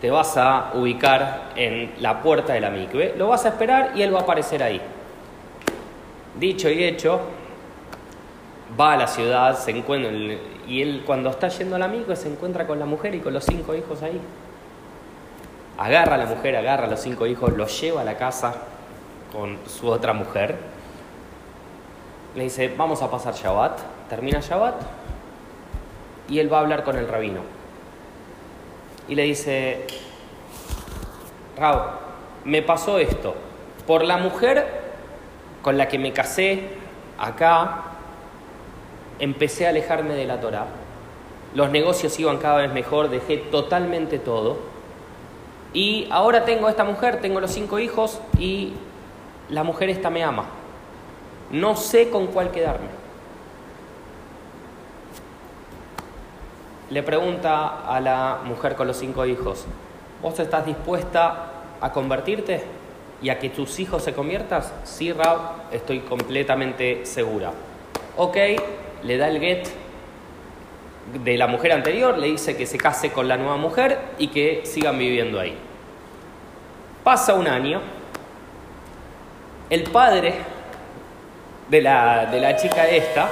te 0.01 0.11
vas 0.11 0.37
a 0.37 0.71
ubicar 0.75 1.51
en 1.57 1.93
la 2.01 2.23
puerta 2.23 2.53
de 2.53 2.61
la 2.61 2.71
mikve, 2.71 3.15
lo 3.17 3.29
vas 3.29 3.45
a 3.45 3.49
esperar 3.51 3.93
y 3.95 4.03
él 4.03 4.15
va 4.15 4.21
a 4.21 4.23
aparecer 4.23 4.63
ahí. 4.63 4.81
Dicho 6.39 6.69
y 6.71 6.85
hecho, 6.85 7.21
va 8.79 8.95
a 8.95 8.97
la 8.97 9.07
ciudad, 9.07 9.59
se 9.59 9.71
encuentra, 9.71 10.11
y 10.67 10.83
él 10.83 11.03
cuando 11.05 11.31
está 11.31 11.49
yendo 11.49 11.77
a 11.77 11.79
la 11.79 11.89
mikve 11.89 12.17
se 12.17 12.29
encuentra 12.29 12.67
con 12.67 12.79
la 12.79 12.87
mujer 12.87 13.15
y 13.15 13.21
con 13.21 13.33
los 13.33 13.45
cinco 13.45 13.75
hijos 13.75 14.03
ahí. 14.03 14.21
Agarra 15.79 16.17
a 16.17 16.19
la 16.19 16.27
mujer, 16.27 16.57
agarra 16.57 16.85
a 16.85 16.91
los 16.91 17.01
cinco 17.01 17.27
hijos, 17.27 17.53
los 17.55 17.81
lleva 17.81 18.03
a 18.03 18.05
la 18.05 18.17
casa 18.17 18.55
con 19.33 19.59
su 19.67 19.89
otra 19.89 20.13
mujer. 20.13 20.57
Le 22.35 22.45
dice, 22.45 22.73
vamos 22.77 23.03
a 23.03 23.11
pasar 23.11 23.35
Shabbat. 23.35 23.81
Termina 24.09 24.41
Shabbat 24.41 24.75
y 26.29 26.39
él 26.39 26.53
va 26.53 26.59
a 26.59 26.61
hablar 26.61 26.85
con 26.85 26.97
el 26.97 27.09
rabino. 27.09 27.41
Y 29.09 29.15
le 29.17 29.25
dice, 29.25 29.87
Rab, 31.57 31.99
me 32.45 32.63
pasó 32.63 32.99
esto. 32.99 33.35
Por 33.87 34.05
la 34.05 34.17
mujer 34.17 34.81
con 35.63 35.77
la 35.77 35.89
que 35.89 35.99
me 35.99 36.13
casé 36.13 36.69
acá, 37.19 37.83
empecé 39.19 39.67
a 39.67 39.71
alejarme 39.71 40.15
de 40.15 40.27
la 40.27 40.41
Torah. 40.41 40.67
Los 41.55 41.71
negocios 41.71 42.19
iban 42.21 42.39
cada 42.39 42.59
vez 42.59 42.73
mejor, 42.73 43.11
dejé 43.11 43.37
totalmente 43.37 44.19
todo. 44.21 44.59
Y 45.73 46.09
ahora 46.11 46.45
tengo 46.45 46.69
esta 46.69 46.85
mujer, 46.85 47.21
tengo 47.21 47.41
los 47.41 47.51
cinco 47.51 47.79
hijos 47.81 48.21
y 48.39 48.73
la 49.51 49.65
mujer 49.65 49.91
esta 49.91 50.11
me 50.11 50.23
ama. 50.23 50.47
No 51.51 51.77
sé 51.77 52.11
con 52.11 52.29
cuál 52.29 52.51
quedarme. 52.51 52.89
Le 56.91 57.03
pregunta 57.03 57.83
a 57.87 58.01
la 58.01 58.41
mujer 58.45 58.75
con 58.75 58.87
los 58.87 58.97
cinco 58.97 59.25
hijos, 59.25 59.65
¿vos 60.23 60.39
estás 60.41 60.67
dispuesta 60.67 61.47
a 61.81 61.93
convertirte 61.93 62.65
y 63.23 63.29
a 63.29 63.39
que 63.39 63.51
tus 63.51 63.79
hijos 63.79 64.03
se 64.03 64.13
conviertas? 64.13 64.73
Sí, 64.85 65.13
Rab, 65.13 65.39
estoy 65.71 66.01
completamente 66.01 67.07
segura. 67.07 67.53
Ok, 68.17 68.37
le 69.05 69.17
da 69.17 69.29
el 69.29 69.39
get 69.39 69.69
de 71.23 71.37
la 71.37 71.47
mujer 71.47 71.73
anterior, 71.73 72.19
le 72.19 72.27
dice 72.27 72.57
que 72.57 72.67
se 72.67 72.77
case 72.77 73.13
con 73.13 73.29
la 73.29 73.37
nueva 73.37 73.57
mujer 73.57 73.99
y 74.19 74.29
que 74.29 74.63
sigan 74.65 74.99
viviendo 74.99 75.39
ahí. 75.39 75.57
Pasa 77.05 77.35
un 77.35 77.47
año, 77.47 77.81
el 79.71 79.85
padre 79.85 80.35
de 81.69 81.81
la, 81.81 82.27
de 82.27 82.41
la 82.41 82.57
chica 82.57 82.89
esta, 82.89 83.29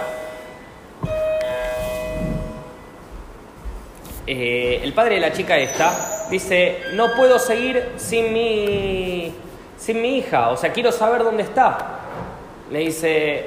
eh, 4.24 4.80
el 4.84 4.92
padre 4.92 5.16
de 5.16 5.20
la 5.20 5.32
chica 5.32 5.58
esta 5.58 6.28
dice, 6.30 6.78
no 6.94 7.16
puedo 7.16 7.40
seguir 7.40 7.90
sin 7.96 8.32
mi, 8.32 9.34
sin 9.76 10.00
mi 10.00 10.18
hija, 10.18 10.50
o 10.50 10.56
sea, 10.56 10.72
quiero 10.72 10.92
saber 10.92 11.24
dónde 11.24 11.42
está. 11.42 11.76
Le 12.70 12.80
dice, 12.80 13.46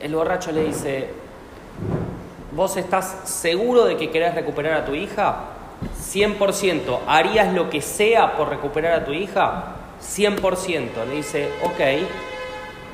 el 0.00 0.14
borracho 0.14 0.52
le 0.52 0.64
dice, 0.64 1.08
¿vos 2.52 2.76
estás 2.76 3.20
seguro 3.24 3.86
de 3.86 3.96
que 3.96 4.10
querés 4.10 4.34
recuperar 4.34 4.82
a 4.82 4.84
tu 4.84 4.94
hija? 4.94 5.36
100%, 6.12 6.98
¿harías 7.06 7.54
lo 7.54 7.70
que 7.70 7.80
sea 7.80 8.36
por 8.36 8.50
recuperar 8.50 8.92
a 9.00 9.04
tu 9.06 9.12
hija? 9.12 9.76
100%. 10.00 11.06
Le 11.08 11.14
dice, 11.16 11.48
ok, 11.62 11.80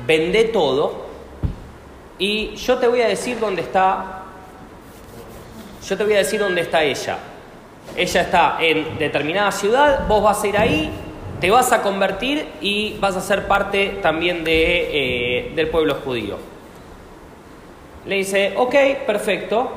vendé 0.06 0.44
todo 0.44 1.12
y 2.18 2.54
yo 2.56 2.78
te 2.78 2.86
voy 2.86 3.00
a 3.02 3.08
decir 3.08 3.38
dónde 3.40 3.62
está, 3.62 4.22
yo 5.86 5.96
te 5.96 6.04
voy 6.04 6.14
a 6.14 6.18
decir 6.18 6.40
dónde 6.40 6.60
está 6.60 6.82
ella. 6.82 7.18
Ella 7.96 8.20
está 8.20 8.56
en 8.60 8.98
determinada 8.98 9.50
ciudad, 9.52 10.06
vos 10.06 10.22
vas 10.22 10.42
a 10.42 10.46
ir 10.46 10.56
ahí, 10.56 10.90
te 11.40 11.50
vas 11.50 11.72
a 11.72 11.82
convertir 11.82 12.46
y 12.60 12.96
vas 13.00 13.16
a 13.16 13.20
ser 13.20 13.48
parte 13.48 13.98
también 14.00 14.44
de, 14.44 15.48
eh, 15.48 15.52
del 15.54 15.68
pueblo 15.68 15.96
judío. 15.96 16.38
Le 18.06 18.16
dice, 18.16 18.54
ok, 18.56 18.74
perfecto. 19.06 19.70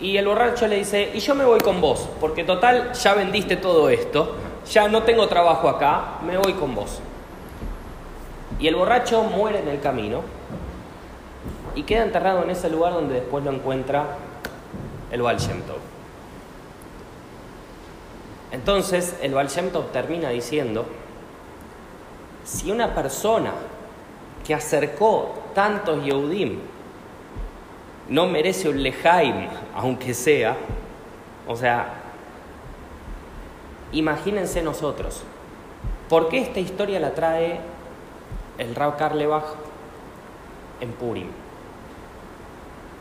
Y 0.00 0.16
el 0.16 0.26
borracho 0.26 0.66
le 0.66 0.76
dice, 0.76 1.10
y 1.14 1.20
yo 1.20 1.34
me 1.34 1.44
voy 1.44 1.60
con 1.60 1.80
vos, 1.80 2.08
porque 2.20 2.44
total 2.44 2.92
ya 2.92 3.14
vendiste 3.14 3.56
todo 3.56 3.88
esto, 3.88 4.34
ya 4.70 4.88
no 4.88 5.02
tengo 5.02 5.26
trabajo 5.28 5.68
acá, 5.68 6.18
me 6.24 6.36
voy 6.36 6.54
con 6.54 6.74
vos. 6.74 7.00
Y 8.58 8.68
el 8.68 8.74
borracho 8.74 9.22
muere 9.22 9.60
en 9.60 9.68
el 9.68 9.80
camino 9.80 10.22
y 11.74 11.82
queda 11.82 12.04
enterrado 12.04 12.42
en 12.42 12.50
ese 12.50 12.70
lugar 12.70 12.94
donde 12.94 13.16
después 13.16 13.44
lo 13.44 13.52
encuentra 13.52 14.16
el 15.10 15.22
Baal 15.22 15.38
Shem 15.38 15.62
Tov. 15.62 15.78
Entonces 18.50 19.16
el 19.20 19.34
Baal 19.34 19.48
Shem 19.48 19.70
Tov 19.70 19.92
termina 19.92 20.30
diciendo, 20.30 20.86
si 22.44 22.70
una 22.70 22.94
persona 22.94 23.52
que 24.46 24.54
acercó 24.54 25.34
tantos 25.54 26.02
Yehudim 26.04 26.58
no 28.08 28.26
merece 28.26 28.68
un 28.68 28.82
lejaim, 28.82 29.48
aunque 29.74 30.14
sea, 30.14 30.56
o 31.46 31.56
sea, 31.56 31.95
imagínense 33.92 34.62
nosotros, 34.62 35.22
¿por 36.08 36.28
qué 36.28 36.38
esta 36.40 36.60
historia 36.60 37.00
la 37.00 37.12
trae 37.14 37.60
el 38.58 38.74
Rab 38.74 38.96
Karlebach 38.96 39.44
en 40.80 40.92
Purim? 40.92 41.28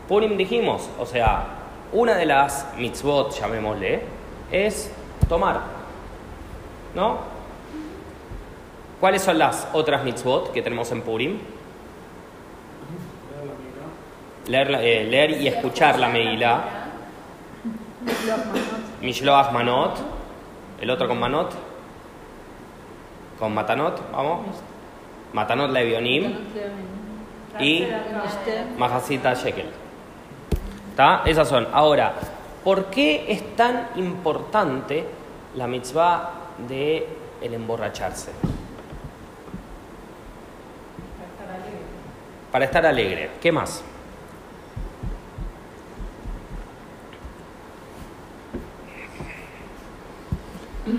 Purim 0.08 0.38
dijimos, 0.38 0.90
o 1.00 1.06
sea, 1.06 1.46
una 1.94 2.16
de 2.16 2.26
las 2.26 2.68
mitzvot, 2.78 3.32
llamémosle, 3.40 4.02
es 4.52 4.92
tomar, 5.28 5.62
¿no? 6.94 7.18
¿Cuáles 9.00 9.22
son 9.24 9.38
las 9.40 9.68
otras 9.74 10.04
mitzvot 10.04 10.52
que 10.52 10.62
tenemos 10.62 10.92
en 10.92 11.02
Purim? 11.02 11.40
Leer, 14.48 14.70
la- 14.70 14.84
eh, 14.84 15.04
leer 15.06 15.32
y 15.42 15.48
escuchar 15.48 15.98
la 16.00 16.08
Megilá. 16.10 16.64
Mishloach 19.02 19.52
Manot. 19.52 19.98
El 20.80 20.90
otro 20.90 21.08
con 21.08 21.20
Manot. 21.20 21.52
Con 23.40 23.54
Matanot, 23.54 24.12
vamos. 24.12 24.46
Matanot 25.34 25.72
Levionim. 25.72 26.34
Y 27.60 27.88
Mahasita 28.78 29.34
Shekel. 29.34 29.70
¿Está? 30.90 31.24
Esas 31.26 31.48
son. 31.48 31.68
Ahora, 31.72 32.14
¿por 32.64 32.86
qué 32.86 33.26
es 33.30 33.56
tan 33.56 33.90
importante 33.96 35.06
la 35.56 35.68
mitzvah 35.68 36.32
de 36.68 37.08
el 37.42 37.54
emborracharse? 37.54 38.32
Para 42.52 42.66
estar 42.66 42.86
alegre. 42.86 43.32
¿Qué 43.42 43.52
más? 43.52 43.84
No 50.86 50.92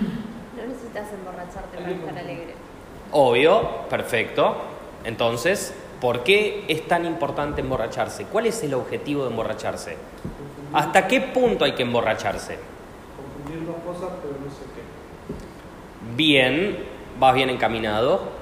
necesitas 0.97 1.19
emborracharte 1.19 1.77
para 1.77 1.91
estar 1.91 2.17
alegre. 2.17 2.53
Obvio, 3.11 3.87
perfecto. 3.89 4.55
Entonces, 5.03 5.73
¿por 6.01 6.23
qué 6.23 6.65
es 6.67 6.87
tan 6.87 7.05
importante 7.05 7.61
emborracharse? 7.61 8.25
¿Cuál 8.25 8.47
es 8.47 8.63
el 8.63 8.73
objetivo 8.73 9.23
de 9.23 9.29
emborracharse? 9.29 9.97
¿Hasta 10.73 11.07
qué 11.07 11.21
punto 11.21 11.65
hay 11.65 11.73
que 11.73 11.83
emborracharse? 11.83 12.57
Confundir 13.15 13.65
dos 13.65 13.77
cosas, 13.85 14.17
pero 14.21 14.33
no 14.43 14.49
sé 14.49 14.63
qué. 14.75 16.15
Bien, 16.15 16.77
vas 17.19 17.33
bien 17.33 17.49
encaminado. 17.49 18.37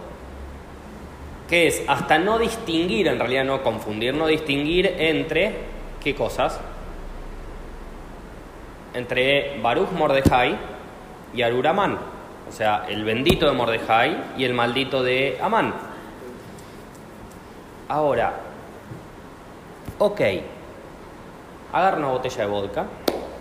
¿Qué 1.47 1.67
es? 1.67 1.83
Hasta 1.87 2.17
no 2.17 2.39
distinguir, 2.39 3.07
en 3.07 3.19
realidad 3.19 3.45
no 3.45 3.61
confundir, 3.61 4.15
no 4.15 4.25
distinguir 4.25 4.95
entre, 4.97 5.53
¿qué 6.03 6.15
cosas? 6.15 6.59
Entre 8.95 9.59
Baruch 9.61 9.91
Mordejai 9.91 10.57
y 11.35 11.43
Aruraman. 11.43 12.14
O 12.47 12.51
sea, 12.51 12.85
el 12.87 13.03
bendito 13.03 13.47
de 13.47 13.51
Mordejai 13.53 14.33
y 14.37 14.43
el 14.43 14.53
maldito 14.53 15.03
de 15.03 15.37
Amán. 15.41 15.73
Ahora, 17.87 18.33
ok, 19.97 20.21
agarro 21.73 21.97
una 21.97 22.07
botella 22.07 22.41
de 22.41 22.45
vodka, 22.45 22.85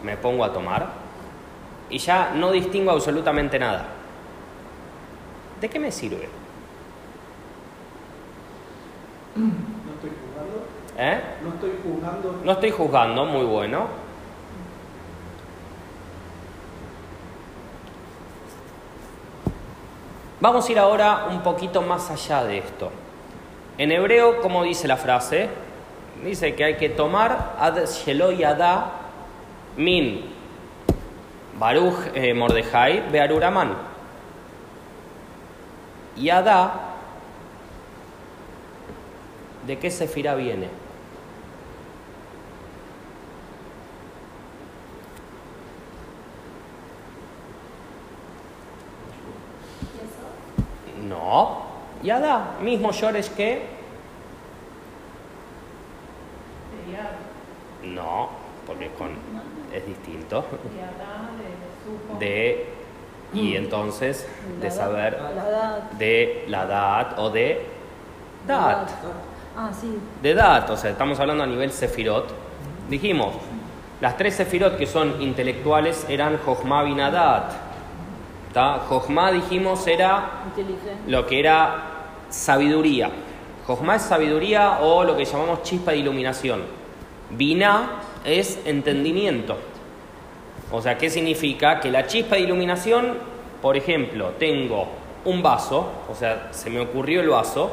me 0.03 0.17
pongo 0.17 0.45
a 0.45 0.53
tomar 0.53 0.89
y 1.91 1.99
ya 1.99 2.33
no 2.35 2.51
distingo 2.51 2.91
absolutamente 2.91 3.59
nada. 3.59 3.87
¿De 5.61 5.69
qué 5.69 5.79
me 5.79 5.91
sirve? 5.91 6.29
No 9.37 9.95
estoy 9.95 10.11
juzgando. 10.11 10.67
¿Eh? 10.99 11.21
No 11.43 11.55
estoy 11.55 11.73
juzgando. 11.83 12.41
No 12.45 12.53
estoy 12.53 12.71
juzgando, 12.71 13.25
muy 13.25 13.45
bueno. 13.45 14.04
Vamos 20.41 20.69
a 20.69 20.73
ir 20.73 20.79
ahora 20.79 21.29
un 21.31 21.43
poquito 21.43 21.81
más 21.81 22.11
allá 22.11 22.45
de 22.45 22.59
esto. 22.59 22.91
En 23.79 23.93
hebreo, 23.93 24.41
¿cómo 24.41 24.65
dice 24.65 24.89
la 24.89 24.97
frase? 24.97 25.49
Dice 26.25 26.55
que 26.55 26.65
hay 26.65 26.77
que 26.77 26.89
tomar 26.89 27.55
ad 27.59 27.87
shelo 27.87 28.33
yada 28.33 28.93
min 29.77 30.25
baruch 31.59 32.11
eh, 32.15 32.35
mordejai 32.35 33.11
bearuraman. 33.11 33.75
Yada, 36.17 36.73
¿de 39.67 39.79
qué 39.79 39.91
sefira 39.91 40.35
viene? 40.35 40.69
No. 51.09 51.63
Yada, 52.03 52.57
mismo 52.61 52.91
Yoresh 52.91 53.31
que. 53.31 53.75
No, 57.83 58.29
porque 58.67 58.91
con, 58.91 59.11
es 59.73 59.87
distinto. 59.87 60.45
De. 62.19 62.67
Y 63.33 63.57
entonces, 63.57 64.29
de 64.61 64.71
saber. 64.71 65.19
De 65.99 66.45
la 66.49 66.67
dat 66.67 67.19
o 67.19 67.31
de. 67.31 67.67
Dat. 68.47 68.89
Ah, 69.57 69.71
sí. 69.73 69.99
De 70.23 70.35
dat, 70.35 70.69
o 70.71 70.77
sea, 70.77 70.91
estamos 70.91 71.19
hablando 71.21 71.45
a 71.45 71.47
nivel 71.47 71.73
sefirot. 71.73 72.33
Dijimos, 72.89 73.35
las 74.01 74.17
tres 74.17 74.35
sefirot 74.35 74.77
que 74.77 74.87
son 74.87 75.21
intelectuales 75.23 76.07
eran 76.09 76.39
Jochma 76.39 76.83
Binadat. 76.83 77.64
¿Tá? 78.55 78.79
Jochma, 78.89 79.33
dijimos, 79.33 79.85
era 79.89 80.45
lo 81.09 81.27
que 81.27 81.41
era 81.41 82.05
sabiduría. 82.31 83.11
Jochma 83.67 83.97
es 83.97 84.03
sabiduría 84.03 84.79
o 84.81 85.03
lo 85.03 85.17
que 85.17 85.25
llamamos 85.25 85.65
chispa 85.65 85.91
de 85.91 85.97
iluminación. 85.99 86.63
Binah 87.31 88.01
es 88.25 88.61
entendimiento. 88.65 89.57
O 90.71 90.81
sea, 90.81 90.97
¿qué 90.97 91.11
significa? 91.11 91.81
Que 91.81 91.91
la 91.91 92.07
chispa 92.07 92.37
de 92.37 92.43
iluminación, 92.43 93.15
por 93.61 93.77
ejemplo, 93.77 94.35
tengo 94.39 94.87
un 95.25 95.43
vaso, 95.43 95.89
o 96.09 96.15
sea, 96.15 96.51
se 96.53 96.71
me 96.71 96.79
ocurrió 96.79 97.23
el 97.23 97.31
vaso, 97.31 97.73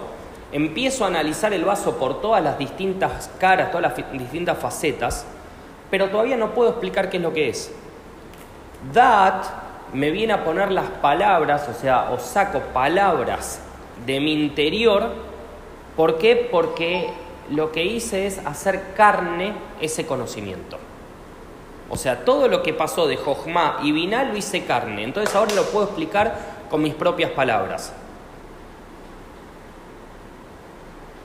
empiezo 0.51 1.03
a 1.03 1.09
analizar 1.09 1.53
el 1.53 1.63
vaso 1.63 1.97
por 1.97 2.21
todas 2.21 2.43
las 2.43 2.57
distintas 2.57 3.29
caras, 3.39 3.69
todas 3.69 3.95
las 3.95 4.11
distintas 4.11 4.57
facetas, 4.57 5.27
pero 5.91 6.09
todavía 6.09 6.38
no 6.38 6.55
puedo 6.55 6.71
explicar 6.71 7.11
qué 7.11 7.17
es 7.17 7.23
lo 7.23 7.33
que 7.33 7.50
es. 7.50 7.71
Me 9.93 10.12
viene 10.12 10.33
a 10.33 10.43
poner 10.43 10.71
las 10.71 10.88
palabras, 10.88 11.67
o 11.67 11.74
sea, 11.74 12.12
os 12.12 12.21
saco 12.21 12.60
palabras 12.74 13.60
de 14.05 14.19
mi 14.19 14.33
interior. 14.33 15.10
¿Por 15.95 16.17
qué? 16.17 16.48
Porque 16.50 17.10
lo 17.50 17.71
que 17.71 17.83
hice 17.83 18.25
es 18.25 18.39
hacer 18.45 18.93
carne 18.95 19.53
ese 19.81 20.05
conocimiento. 20.05 20.77
O 21.89 21.98
sea, 21.98 22.24
todo 22.24 22.48
lo 22.48 22.63
que 22.63 22.74
pasó 22.74 23.05
de 23.05 23.17
Jochma 23.17 23.79
y 23.83 23.91
Binah 23.91 24.24
lo 24.24 24.38
hice 24.38 24.63
carne. 24.63 25.03
Entonces 25.03 25.36
ahora 25.36 25.53
lo 25.53 25.65
puedo 25.65 25.88
explicar 25.88 26.38
con 26.69 26.81
mis 26.81 26.93
propias 26.93 27.31
palabras. 27.31 27.93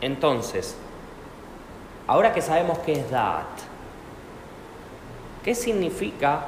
Entonces, 0.00 0.76
ahora 2.08 2.32
que 2.32 2.42
sabemos 2.42 2.78
qué 2.80 2.94
es 2.94 3.11
Da'at, 3.11 3.46
¿qué 5.44 5.55
significa 5.55 6.46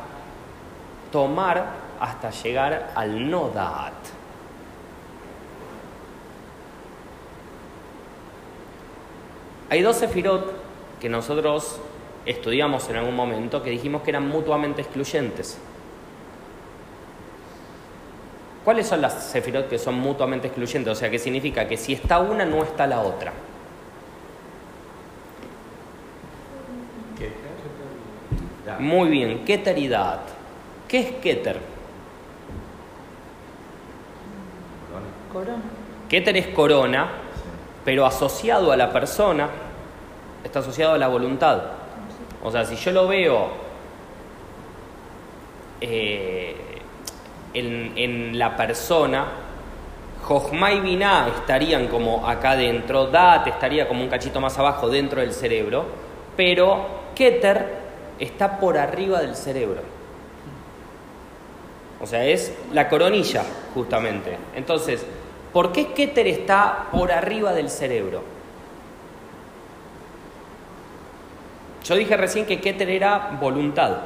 tomar 1.13 1.88
hasta 2.01 2.31
llegar 2.31 2.93
al 2.95 3.31
no 3.31 3.49
Da'at? 3.49 3.93
Hay 9.71 9.83
dos 9.83 9.97
sefirot 9.97 10.53
que 11.01 11.09
nosotros 11.09 11.79
estudiamos 12.25 12.89
en 12.89 12.97
algún 12.97 13.15
momento 13.15 13.63
que 13.63 13.71
dijimos 13.71 14.03
que 14.03 14.11
eran 14.11 14.29
mutuamente 14.29 14.83
excluyentes. 14.83 15.59
¿Cuáles 18.65 18.87
son 18.87 19.01
las 19.01 19.31
sefirot 19.31 19.69
que 19.69 19.79
son 19.79 19.95
mutuamente 19.95 20.47
excluyentes? 20.49 20.93
O 20.93 20.95
sea, 20.95 21.11
que 21.11 21.19
significa 21.19 21.69
que 21.69 21.77
si 21.77 21.93
está 21.93 22.19
una, 22.19 22.45
no 22.45 22.63
está 22.63 22.87
la 22.87 23.01
otra. 23.01 23.33
Muy 28.79 29.09
bien, 29.09 29.45
Keter 29.45 29.77
y 29.79 29.89
Da'at. 29.89 30.21
¿Qué 30.87 30.99
es 31.01 31.13
Keter? 31.17 31.78
Corona. 35.33 35.63
Keter 36.09 36.37
es 36.37 36.49
corona, 36.49 37.09
pero 37.85 38.07
asociado 38.07 38.73
a 38.73 38.77
la 38.77 38.93
persona, 38.93 39.49
está 40.43 40.61
asociado 40.61 40.95
a 40.95 40.99
la 40.99 41.09
voluntad. 41.09 41.63
O 42.43 42.51
sea, 42.51 42.65
si 42.65 42.77
yo 42.77 42.93
lo 42.93 43.09
veo 43.09 43.49
eh, 45.81 46.57
en, 47.55 48.39
la 48.39 48.57
persona, 48.57 49.27
Jochma 50.23 50.73
y 50.73 50.81
Binah 50.81 51.29
estarían 51.29 51.89
como 51.89 52.29
acá 52.29 52.57
dentro, 52.57 53.07
Dat 53.07 53.47
estaría 53.47 53.89
como 53.89 54.03
un 54.03 54.09
cachito 54.09 54.41
más 54.41 54.59
abajo 54.59 54.89
dentro 54.89 55.21
del 55.21 55.33
cerebro, 55.33 55.85
pero 56.37 56.87
Keter 57.15 57.79
está 58.19 58.59
por 58.59 58.79
arriba 58.79 59.21
del 59.21 59.35
cerebro. 59.35 59.83
O 62.01 62.07
sea, 62.07 62.25
es 62.25 62.53
la 62.73 62.89
coronilla, 62.89 63.45
justamente. 63.75 64.37
Entonces, 64.55 65.05
¿por 65.59 65.73
qué 65.73 65.89
Keter 65.93 66.29
está 66.29 66.87
por 66.93 67.11
arriba 67.11 67.53
del 67.53 67.69
cerebro? 67.69 68.23
Yo 71.85 71.97
dije 71.97 72.17
recién 72.17 72.47
que 72.47 72.61
Keter 72.61 72.89
era 72.89 73.37
voluntad. 73.41 73.97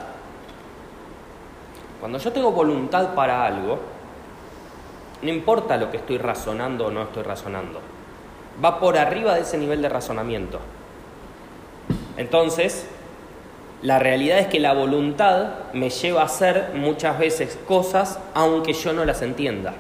Cuando 2.01 2.17
yo 2.17 2.33
tengo 2.33 2.53
voluntad 2.53 3.15
para 3.15 3.45
algo, 3.45 3.79
no 5.21 5.29
importa 5.29 5.77
lo 5.77 5.91
que 5.91 5.99
estoy 5.99 6.17
razonando 6.17 6.87
o 6.87 6.91
no 6.91 7.03
estoy 7.03 7.23
razonando, 7.23 7.81
va 8.65 8.81
por 8.81 8.97
arriba 8.97 9.35
de 9.35 9.43
ese 9.43 9.59
nivel 9.59 9.83
de 9.83 9.91
razonamiento. 9.91 10.59
Entonces, 12.17 12.87
la 13.83 13.99
realidad 13.99 14.39
es 14.39 14.47
que 14.47 14.59
la 14.59 14.73
voluntad 14.73 15.51
me 15.75 15.91
lleva 15.91 16.23
a 16.23 16.25
hacer 16.25 16.71
muchas 16.77 17.19
veces 17.19 17.59
cosas 17.69 18.19
aunque 18.33 18.73
yo 18.73 18.95
no 18.95 19.05
las 19.05 19.21
entienda. 19.21 19.75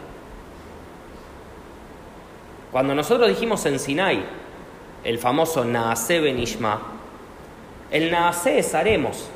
Cuando 2.72 2.94
nosotros 2.94 3.28
dijimos 3.28 3.64
en 3.66 3.78
Sinai, 3.78 4.24
el 5.04 5.18
famoso 5.18 5.64
Naase 5.64 6.20
Benishma, 6.20 6.80
el 7.90 8.10
Naase 8.10 8.58
es 8.58 8.74
haremos, 8.74 9.28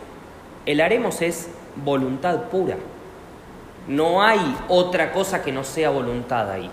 el 0.64 0.80
haremos 0.80 1.20
es 1.20 1.50
voluntad 1.76 2.44
pura. 2.44 2.76
No 3.86 4.22
hay 4.22 4.40
otra 4.68 5.12
cosa 5.12 5.42
que 5.42 5.52
no 5.52 5.62
sea 5.62 5.90
voluntad 5.90 6.50
ahí. 6.50 6.70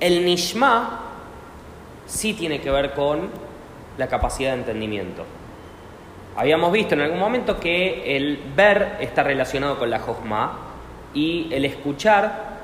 El 0.00 0.24
Nishma 0.24 1.00
sí 2.06 2.34
tiene 2.34 2.60
que 2.60 2.70
ver 2.70 2.92
con 2.92 3.30
la 3.96 4.08
capacidad 4.08 4.52
de 4.52 4.58
entendimiento. 4.58 5.24
Habíamos 6.36 6.70
visto 6.72 6.94
en 6.94 7.00
algún 7.02 7.18
momento 7.18 7.58
que 7.58 8.16
el 8.16 8.38
ver 8.54 8.96
está 9.00 9.22
relacionado 9.22 9.78
con 9.78 9.90
la 9.90 9.98
Jochma 9.98 10.58
y 11.14 11.48
el 11.52 11.64
escuchar 11.64 12.58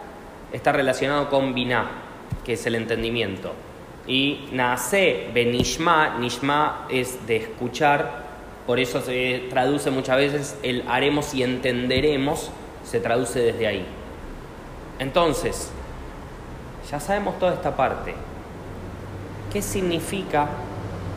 está 0.53 0.71
relacionado 0.71 1.29
con 1.29 1.55
Binah, 1.55 2.04
que 2.45 2.55
es 2.55 2.67
el 2.67 2.75
entendimiento. 2.75 3.53
Y 4.07 4.49
Naase 4.53 5.31
Benishma, 5.33 6.19
Nishma 6.19 6.87
es 6.91 7.27
de 7.27 7.37
escuchar, 7.37 8.25
por 8.67 8.79
eso 8.79 9.01
se 9.01 9.47
traduce 9.51 9.91
muchas 9.91 10.17
veces 10.17 10.59
el 10.63 10.85
haremos 10.89 11.35
y 11.35 11.43
entenderemos, 11.43 12.51
se 12.85 13.01
traduce 13.01 13.41
desde 13.41 13.67
ahí. 13.67 13.87
Entonces, 14.99 15.71
ya 16.91 17.01
sabemos 17.01 17.39
toda 17.39 17.55
esta 17.55 17.75
parte. 17.75 18.15
¿Qué 19.53 19.63
significa 19.63 20.49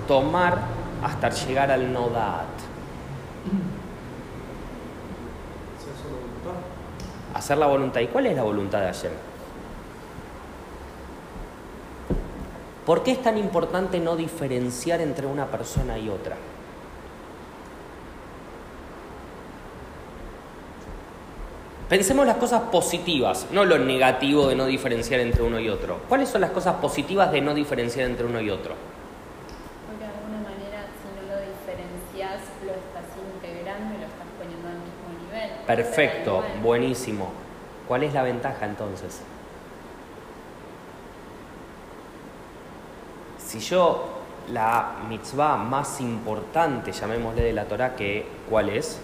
tomar 0.08 0.60
hasta 1.04 1.30
llegar 1.30 1.72
al 1.72 1.92
nodat? 1.92 2.46
Hacer 7.34 7.58
la 7.58 7.68
voluntad. 7.68 8.02
¿Y 8.02 8.08
cuál 8.08 8.28
es 8.28 8.36
la 8.36 8.44
voluntad 8.44 8.80
de 8.80 8.86
Hashem? 8.86 9.12
¿Por 12.88 13.04
qué 13.04 13.12
es 13.12 13.21
tan 13.21 13.38
importante 13.38 14.00
no 14.00 14.15
diferenciar 14.15 15.02
entre 15.02 15.28
una 15.28 15.47
persona 15.47 15.97
y 15.97 16.08
otra? 16.08 16.38
Pensemos 21.89 22.26
las 22.26 22.38
cosas 22.38 22.62
positivas, 22.71 23.47
no 23.52 23.65
lo 23.65 23.78
negativo 23.78 24.47
de 24.47 24.56
no 24.56 24.65
diferenciar 24.67 25.19
entre 25.19 25.43
uno 25.43 25.60
y 25.60 25.67
otro. 25.67 26.00
¿Cuáles 26.08 26.30
son 26.30 26.39
las 26.39 26.52
cosas 26.52 26.76
positivas 26.76 27.30
de 27.30 27.41
no 27.41 27.54
diferenciar 27.54 28.10
entre 28.10 28.26
uno 28.26 28.39
y 28.39 28.50
otro? 28.50 28.76
Porque 29.89 30.06
de 30.06 30.10
alguna 30.10 30.50
manera, 30.50 30.86
si 31.04 31.12
no 31.12 31.28
lo 31.28 31.41
diferencias, 31.41 32.39
lo 32.65 32.71
estás 32.71 33.04
integrando 33.36 33.95
y 33.95 33.97
lo 33.97 34.06
estás 34.06 34.28
poniendo 34.39 34.65
al 34.65 34.76
mismo 34.76 35.26
nivel. 35.26 35.50
Perfecto, 35.67 36.41
buenísimo. 36.63 37.32
¿Cuál 37.86 38.04
es 38.04 38.13
la 38.13 38.23
ventaja 38.23 38.65
entonces? 38.65 39.23
Si 43.48 43.62
yo 43.62 44.04
la 44.52 44.98
mitzvah 45.08 45.56
más 45.56 46.02
importante, 46.02 46.92
llamémosle 46.92 47.44
de 47.44 47.54
la 47.54 47.64
Torah, 47.64 47.96
que 47.96 48.26
¿cuál 48.50 48.68
es? 48.68 49.00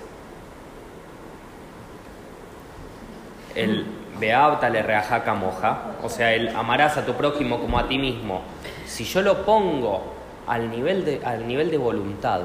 El 3.56 3.86
Beabta 4.20 4.70
le 4.70 4.84
reajaca 4.84 5.34
moja, 5.34 5.94
o 6.04 6.10
sea, 6.10 6.34
el 6.34 6.50
amarás 6.50 6.98
a 6.98 7.06
tu 7.06 7.14
prójimo 7.14 7.62
como 7.62 7.80
a 7.80 7.88
ti 7.88 7.98
mismo. 7.98 8.42
Si 8.86 9.06
yo 9.06 9.22
lo 9.22 9.46
pongo 9.46 10.04
al 10.46 10.70
nivel 10.70 11.06
de, 11.06 11.22
al 11.24 11.48
nivel 11.48 11.72
de 11.72 11.78
voluntad, 11.78 12.42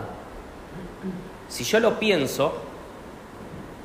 si 1.48 1.64
yo 1.64 1.80
lo 1.80 1.98
pienso, 1.98 2.62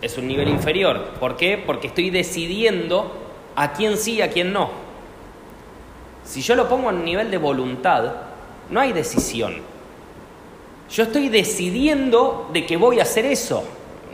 es 0.04 0.20
un 0.20 0.28
nivel 0.28 0.50
inferior. 0.50 1.14
¿Por 1.20 1.36
qué? 1.36 1.58
Porque 1.58 1.88
estoy 1.88 2.12
decidiendo 2.12 3.12
a 3.56 3.74
quién 3.74 3.98
sí 3.98 4.18
y 4.18 4.22
a 4.22 4.30
quién 4.30 4.54
no. 4.54 4.83
Si 6.26 6.42
yo 6.42 6.56
lo 6.56 6.68
pongo 6.70 6.90
un 6.90 7.04
nivel 7.04 7.30
de 7.30 7.38
voluntad, 7.38 8.14
no 8.70 8.80
hay 8.80 8.94
decisión. 8.94 9.56
Yo 10.90 11.04
estoy 11.04 11.30
decidiendo 11.30 12.50
de 12.54 12.66
que 12.66 12.78
voy 12.78 13.00
a 13.00 13.04
hacer 13.04 13.26
eso. 13.26 13.64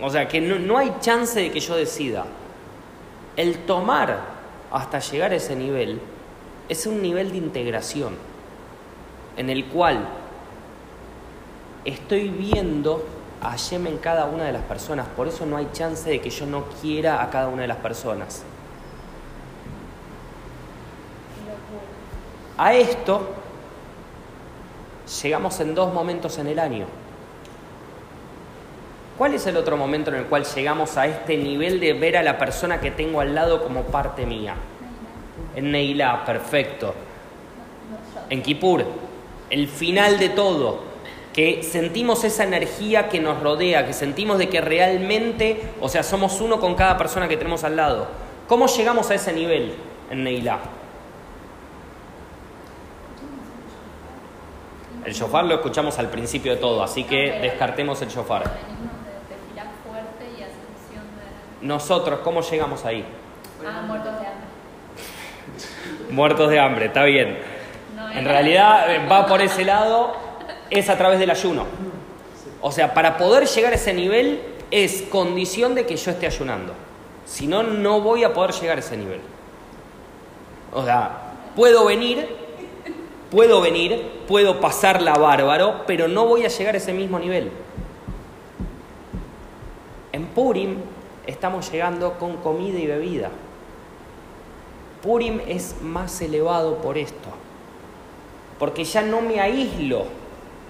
O 0.01 0.09
sea, 0.09 0.27
que 0.27 0.39
no, 0.39 0.57
no 0.59 0.77
hay 0.77 0.93
chance 1.01 1.39
de 1.39 1.51
que 1.51 1.59
yo 1.59 1.75
decida. 1.75 2.25
El 3.35 3.59
tomar 3.59 4.19
hasta 4.71 4.99
llegar 4.99 5.31
a 5.31 5.35
ese 5.35 5.55
nivel 5.55 5.99
es 6.67 6.85
un 6.85 7.01
nivel 7.01 7.31
de 7.31 7.37
integración 7.37 8.13
en 9.37 9.49
el 9.49 9.65
cual 9.65 10.07
estoy 11.85 12.29
viendo 12.29 13.05
a 13.41 13.55
Yem 13.55 13.87
en 13.87 13.97
cada 13.97 14.25
una 14.25 14.43
de 14.43 14.51
las 14.51 14.63
personas. 14.63 15.07
Por 15.07 15.27
eso 15.27 15.45
no 15.45 15.57
hay 15.57 15.69
chance 15.71 16.09
de 16.09 16.21
que 16.21 16.29
yo 16.29 16.45
no 16.45 16.65
quiera 16.81 17.23
a 17.23 17.29
cada 17.29 17.47
una 17.47 17.61
de 17.63 17.69
las 17.69 17.77
personas. 17.77 18.43
A 22.59 22.73
esto 22.73 23.21
llegamos 25.23 25.57
en 25.61 25.73
dos 25.73 25.93
momentos 25.93 26.37
en 26.39 26.47
el 26.47 26.59
año. 26.59 26.87
¿Cuál 29.17 29.35
es 29.35 29.47
el 29.47 29.55
otro 29.55 29.77
momento 29.77 30.09
en 30.09 30.17
el 30.17 30.25
cual 30.25 30.43
llegamos 30.43 30.97
a 30.97 31.07
este 31.07 31.37
nivel 31.37 31.79
de 31.79 31.93
ver 31.93 32.17
a 32.17 32.21
la 32.21 32.37
persona 32.37 32.81
que 32.81 32.91
tengo 32.91 33.21
al 33.21 33.33
lado 33.33 33.63
como 33.63 33.83
parte 33.83 34.25
mía? 34.25 34.55
En 35.55 35.71
Neilá, 35.71 36.25
perfecto. 36.25 36.93
En 38.29 38.41
Kippur, 38.41 38.83
el 39.49 39.69
final 39.69 40.19
de 40.19 40.27
todo, 40.27 40.81
que 41.31 41.63
sentimos 41.63 42.25
esa 42.25 42.43
energía 42.43 43.07
que 43.07 43.21
nos 43.21 43.39
rodea, 43.41 43.85
que 43.85 43.93
sentimos 43.93 44.37
de 44.37 44.49
que 44.49 44.59
realmente, 44.59 45.61
o 45.79 45.87
sea, 45.87 46.03
somos 46.03 46.41
uno 46.41 46.59
con 46.59 46.75
cada 46.75 46.97
persona 46.97 47.29
que 47.29 47.37
tenemos 47.37 47.63
al 47.63 47.77
lado. 47.77 48.07
¿Cómo 48.49 48.67
llegamos 48.67 49.09
a 49.11 49.15
ese 49.15 49.31
nivel 49.31 49.75
en 50.11 50.25
Neilá? 50.25 50.59
El 55.05 55.13
shofar 55.13 55.45
lo 55.45 55.55
escuchamos 55.55 55.97
al 55.99 56.09
principio 56.09 56.53
de 56.53 56.57
todo, 56.57 56.83
así 56.83 57.03
que 57.03 57.39
descartemos 57.41 58.01
el 58.01 58.09
shofar. 58.09 58.51
Nosotros, 61.61 62.19
¿cómo 62.23 62.41
llegamos 62.41 62.85
ahí? 62.85 63.03
Ah, 63.65 63.81
muertos 63.85 64.13
de 64.13 64.27
hambre. 64.27 64.47
Muertos 66.09 66.49
de 66.49 66.59
hambre, 66.59 66.85
está 66.85 67.03
bien. 67.03 67.37
En 68.13 68.25
realidad 68.25 68.95
eh, 68.95 69.07
va 69.07 69.25
por 69.25 69.41
ese 69.41 69.65
lado, 69.65 70.13
es 70.69 70.89
a 70.89 70.97
través 70.97 71.19
del 71.19 71.29
ayuno. 71.29 71.65
O 72.61 72.71
sea, 72.71 72.93
para 72.93 73.17
poder 73.17 73.45
llegar 73.45 73.73
a 73.73 73.75
ese 73.75 73.93
nivel 73.93 74.41
es 74.71 75.03
condición 75.03 75.75
de 75.75 75.85
que 75.85 75.95
yo 75.95 76.11
esté 76.11 76.25
ayunando. 76.25 76.73
Si 77.25 77.45
no, 77.45 77.63
no 77.63 78.01
voy 78.01 78.23
a 78.23 78.33
poder 78.33 78.51
llegar 78.53 78.77
a 78.77 78.79
ese 78.79 78.97
nivel. 78.97 79.21
O 80.73 80.83
sea, 80.83 81.33
puedo 81.55 81.85
venir, 81.85 82.27
puedo 83.31 83.61
venir, 83.61 84.23
puedo 84.27 84.59
pasarla 84.59 85.13
bárbaro, 85.13 85.83
pero 85.85 86.07
no 86.07 86.25
voy 86.25 86.45
a 86.45 86.49
llegar 86.49 86.75
a 86.75 86.77
ese 86.77 86.93
mismo 86.93 87.19
nivel. 87.19 87.51
En 90.11 90.25
Purim 90.27 90.77
estamos 91.27 91.71
llegando 91.71 92.13
con 92.13 92.37
comida 92.37 92.79
y 92.79 92.87
bebida. 92.87 93.29
Purim 95.01 95.39
es 95.47 95.81
más 95.81 96.21
elevado 96.21 96.77
por 96.77 96.97
esto, 96.97 97.29
porque 98.57 98.83
ya 98.83 99.01
no 99.01 99.21
me 99.21 99.39
aíslo 99.39 100.03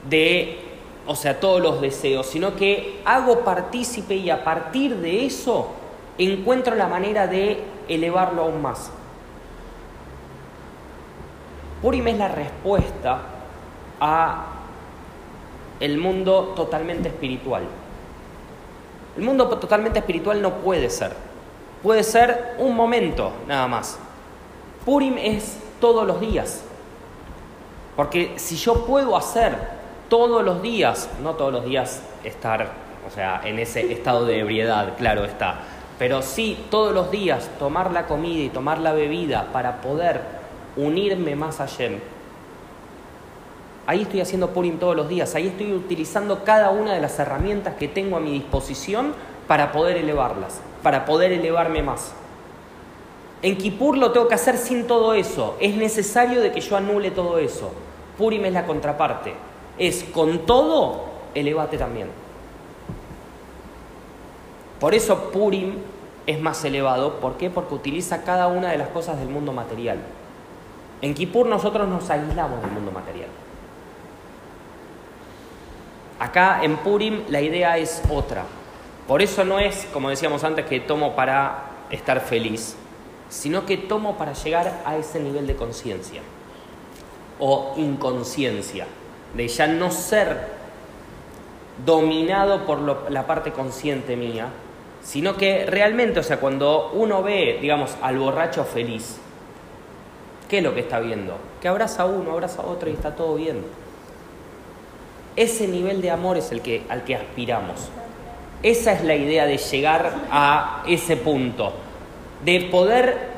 de, 0.07 0.59
o 1.07 1.15
sea, 1.15 1.39
todos 1.39 1.61
los 1.61 1.81
deseos, 1.81 2.27
sino 2.27 2.55
que 2.55 3.01
hago 3.05 3.39
partícipe 3.39 4.15
y 4.15 4.29
a 4.29 4.43
partir 4.43 4.97
de 4.97 5.25
eso 5.25 5.69
encuentro 6.17 6.75
la 6.75 6.87
manera 6.87 7.25
de 7.25 7.63
elevarlo 7.87 8.43
aún 8.43 8.61
más. 8.61 8.91
Purim 11.81 12.07
es 12.07 12.17
la 12.17 12.27
respuesta 12.27 13.19
a 13.99 14.45
el 15.79 15.97
mundo 15.97 16.53
totalmente 16.55 17.07
espiritual. 17.09 17.63
El 19.17 19.23
mundo 19.23 19.47
totalmente 19.47 19.99
espiritual 19.99 20.41
no 20.41 20.55
puede 20.55 20.89
ser. 20.89 21.13
Puede 21.81 22.03
ser 22.03 22.55
un 22.57 22.75
momento 22.75 23.31
nada 23.47 23.67
más. 23.67 23.97
Purim 24.85 25.17
es 25.17 25.57
todos 25.79 26.05
los 26.05 26.19
días. 26.19 26.63
Porque 27.95 28.33
si 28.37 28.57
yo 28.57 28.85
puedo 28.85 29.15
hacer 29.15 29.55
todos 30.09 30.43
los 30.43 30.61
días, 30.61 31.09
no 31.21 31.35
todos 31.35 31.53
los 31.53 31.65
días 31.65 32.01
estar, 32.23 32.71
o 33.07 33.11
sea, 33.11 33.41
en 33.45 33.59
ese 33.59 33.91
estado 33.91 34.25
de 34.25 34.39
ebriedad, 34.39 34.97
claro 34.97 35.23
está, 35.23 35.59
pero 35.97 36.21
sí 36.21 36.65
todos 36.69 36.93
los 36.93 37.11
días 37.11 37.49
tomar 37.59 37.91
la 37.91 38.07
comida 38.07 38.43
y 38.43 38.49
tomar 38.49 38.79
la 38.79 38.93
bebida 38.93 39.47
para 39.53 39.81
poder 39.81 40.38
unirme 40.85 41.35
más 41.35 41.59
a 41.59 41.65
Yem. 41.65 41.99
Ahí 43.85 44.03
estoy 44.03 44.21
haciendo 44.21 44.51
Purim 44.51 44.77
todos 44.77 44.95
los 44.95 45.09
días, 45.09 45.33
ahí 45.35 45.47
estoy 45.47 45.73
utilizando 45.73 46.43
cada 46.43 46.69
una 46.69 46.93
de 46.93 47.01
las 47.01 47.17
herramientas 47.17 47.75
que 47.75 47.87
tengo 47.87 48.17
a 48.17 48.19
mi 48.19 48.31
disposición 48.31 49.13
para 49.47 49.71
poder 49.71 49.97
elevarlas, 49.97 50.61
para 50.83 51.05
poder 51.05 51.31
elevarme 51.31 51.81
más. 51.81 52.13
En 53.41 53.57
Kippur 53.57 53.97
lo 53.97 54.11
tengo 54.11 54.27
que 54.27 54.35
hacer 54.35 54.57
sin 54.57 54.85
todo 54.85 55.13
eso. 55.13 55.55
Es 55.59 55.75
necesario 55.75 56.41
de 56.41 56.51
que 56.51 56.61
yo 56.61 56.75
anule 56.75 57.09
todo 57.09 57.39
eso. 57.39 57.71
Purim 58.17 58.45
es 58.45 58.53
la 58.53 58.65
contraparte. 58.65 59.33
Es 59.77 60.03
con 60.03 60.39
todo, 60.45 61.05
elevate 61.33 61.77
también. 61.77 62.09
Por 64.79 64.93
eso 64.93 65.31
Purim 65.31 65.75
es 66.27 66.39
más 66.39 66.63
elevado. 66.65 67.15
¿Por 67.15 67.37
qué? 67.37 67.49
Porque 67.49 67.73
utiliza 67.73 68.23
cada 68.23 68.47
una 68.47 68.71
de 68.71 68.77
las 68.77 68.89
cosas 68.89 69.17
del 69.19 69.29
mundo 69.29 69.53
material. 69.53 69.99
En 71.01 71.13
Kippur 71.13 71.47
nosotros 71.47 71.87
nos 71.87 72.09
aislamos 72.09 72.61
del 72.61 72.71
mundo 72.71 72.91
material. 72.91 73.29
Acá 76.19 76.59
en 76.63 76.77
Purim 76.77 77.23
la 77.29 77.39
idea 77.39 77.77
es 77.77 78.01
otra. 78.09 78.43
Por 79.07 79.21
eso 79.21 79.45
no 79.45 79.59
es, 79.59 79.87
como 79.93 80.09
decíamos 80.09 80.43
antes, 80.43 80.65
que 80.65 80.81
tomo 80.81 81.15
para 81.15 81.63
estar 81.89 82.19
feliz, 82.19 82.75
sino 83.29 83.65
que 83.65 83.77
tomo 83.77 84.17
para 84.17 84.33
llegar 84.33 84.81
a 84.85 84.97
ese 84.97 85.19
nivel 85.19 85.47
de 85.47 85.55
conciencia 85.55 86.21
o 87.39 87.73
inconsciencia, 87.77 88.85
de 89.33 89.47
ya 89.47 89.67
no 89.67 89.91
ser 89.91 90.49
dominado 91.85 92.65
por 92.65 93.09
la 93.09 93.25
parte 93.25 93.53
consciente 93.53 94.17
mía, 94.17 94.49
sino 95.01 95.37
que 95.37 95.65
realmente, 95.65 96.19
o 96.19 96.23
sea, 96.23 96.39
cuando 96.39 96.91
uno 96.93 97.23
ve, 97.23 97.59
digamos, 97.61 97.95
al 98.01 98.19
borracho 98.19 98.65
feliz, 98.65 99.19
¿qué 100.49 100.57
es 100.57 100.63
lo 100.63 100.73
que 100.73 100.81
está 100.81 100.99
viendo? 100.99 101.37
Que 101.61 101.67
abraza 101.67 102.03
a 102.03 102.05
uno, 102.07 102.31
abraza 102.31 102.63
a 102.63 102.65
otro 102.65 102.89
y 102.89 102.93
está 102.93 103.15
todo 103.15 103.35
bien. 103.35 103.63
Ese 105.35 105.67
nivel 105.67 106.01
de 106.01 106.11
amor 106.11 106.37
es 106.37 106.51
el 106.51 106.61
que, 106.61 106.83
al 106.89 107.03
que 107.05 107.15
aspiramos. 107.15 107.89
Esa 108.61 108.91
es 108.91 109.03
la 109.05 109.15
idea 109.15 109.45
de 109.45 109.57
llegar 109.57 110.13
a 110.31 110.83
ese 110.85 111.15
punto, 111.15 111.71
de 112.43 112.67
poder 112.71 113.29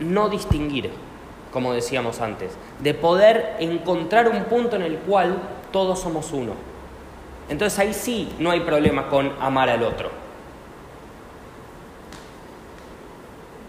no 0.00 0.28
distinguir, 0.28 0.90
como 1.52 1.72
decíamos 1.72 2.20
antes, 2.20 2.52
de 2.80 2.92
poder 2.92 3.56
encontrar 3.60 4.28
un 4.28 4.44
punto 4.44 4.76
en 4.76 4.82
el 4.82 4.98
cual 4.98 5.38
todos 5.72 6.00
somos 6.00 6.32
uno. 6.32 6.52
Entonces 7.48 7.78
ahí 7.78 7.94
sí 7.94 8.34
no 8.38 8.50
hay 8.50 8.60
problema 8.60 9.08
con 9.08 9.32
amar 9.40 9.70
al 9.70 9.82
otro. 9.82 10.23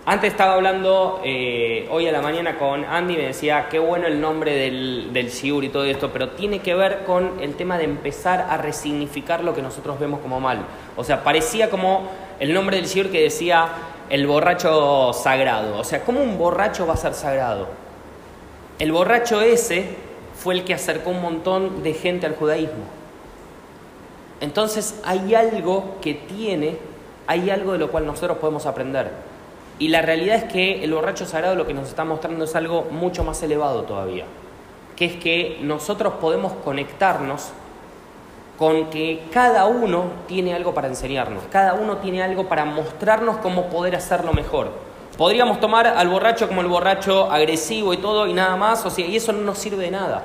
Antes 0.08 0.34
estaba 0.34 0.54
hablando 0.54 1.20
eh, 1.24 1.88
hoy 1.90 2.08
a 2.08 2.12
la 2.12 2.22
mañana 2.22 2.60
con 2.60 2.86
Andy 2.86 3.18
me 3.18 3.26
decía 3.26 3.70
qué 3.72 3.80
bueno 3.80 4.06
el 4.06 4.22
nombre 4.22 4.56
del, 4.56 5.10
del 5.12 5.32
shiur 5.32 5.64
y 5.64 5.70
todo 5.70 5.84
esto, 5.84 6.12
pero 6.14 6.30
tiene 6.30 6.60
que 6.60 6.76
ver 6.76 7.06
con 7.06 7.40
el 7.42 7.56
tema 7.56 7.80
de 7.80 7.86
empezar 7.86 8.46
a 8.48 8.58
resignificar 8.58 9.44
lo 9.44 9.56
que 9.56 9.64
nosotros 9.64 10.00
vemos 10.00 10.20
como 10.20 10.40
mal. 10.40 10.60
O 10.96 11.04
sea, 11.04 11.24
parecía 11.24 11.72
como 11.72 12.08
el 12.40 12.54
nombre 12.54 12.78
del 12.78 12.86
shiur 12.86 13.10
que 13.10 13.20
decía 13.20 13.68
el 14.12 14.28
borracho 14.28 15.12
sagrado. 15.12 15.80
O 15.80 15.84
sea, 15.84 16.04
¿cómo 16.06 16.22
un 16.22 16.38
borracho 16.38 16.86
va 16.86 16.94
a 16.94 16.98
ser 16.98 17.16
sagrado? 17.16 17.68
El 18.78 18.92
borracho 18.92 19.42
ese 19.42 19.88
fue 20.36 20.54
el 20.54 20.66
que 20.66 20.76
acercó 20.76 21.10
un 21.10 21.24
montón 21.24 21.82
de 21.82 21.96
gente 21.96 22.28
al 22.28 22.36
judaísmo. 22.36 22.84
Entonces 24.40 25.02
hay 25.04 25.34
algo 25.34 25.96
que 26.00 26.14
tiene, 26.14 26.78
hay 27.26 27.50
algo 27.50 27.72
de 27.72 27.80
lo 27.80 27.90
cual 27.90 28.06
nosotros 28.06 28.38
podemos 28.38 28.68
aprender. 28.68 29.35
Y 29.78 29.90
la 29.90 30.02
realidad 30.02 30.38
es 30.38 30.44
que 30.46 30.84
el 30.84 30.94
borracho 30.94 31.26
sagrado 31.26 31.56
lo 31.56 31.68
que 31.68 31.74
nos 31.74 31.90
está 31.90 32.06
mostrando 32.06 32.46
es 32.46 32.56
algo 32.56 32.88
mucho 32.92 33.24
más 33.24 33.44
elevado 33.44 33.84
todavía, 33.84 34.26
que 34.96 35.06
es 35.06 35.16
que 35.18 35.60
nosotros 35.62 36.14
podemos 36.22 36.54
conectarnos 36.64 37.50
con 38.58 38.90
que 38.90 39.22
cada 39.34 39.66
uno 39.66 40.06
tiene 40.28 40.54
algo 40.54 40.74
para 40.74 40.88
enseñarnos, 40.88 41.44
cada 41.52 41.74
uno 41.74 41.98
tiene 41.98 42.24
algo 42.24 42.48
para 42.48 42.64
mostrarnos 42.64 43.38
cómo 43.38 43.66
poder 43.66 43.98
hacerlo 43.98 44.32
mejor. 44.32 44.70
Podríamos 45.18 45.60
tomar 45.60 45.88
al 45.88 46.08
borracho 46.08 46.48
como 46.48 46.62
el 46.62 46.68
borracho 46.68 47.30
agresivo 47.30 47.94
y 47.94 47.98
todo 47.98 48.28
y 48.28 48.34
nada 48.34 48.56
más, 48.56 48.86
o 48.86 48.90
sea, 48.90 49.06
y 49.06 49.18
eso 49.18 49.34
no 49.34 49.42
nos 49.42 49.58
sirve 49.58 49.84
de 49.84 49.92
nada. 49.92 50.24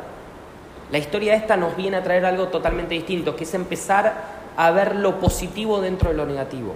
La 0.92 0.98
historia 0.98 1.34
esta 1.34 1.56
nos 1.56 1.76
viene 1.76 1.96
a 1.96 2.02
traer 2.02 2.24
algo 2.24 2.48
totalmente 2.48 2.94
distinto, 2.94 3.34
que 3.34 3.44
es 3.44 3.54
empezar 3.54 4.14
a 4.56 4.70
ver 4.72 4.96
lo 4.96 5.18
positivo 5.18 5.80
dentro 5.80 6.10
de 6.10 6.16
lo 6.16 6.26
negativo. 6.26 6.74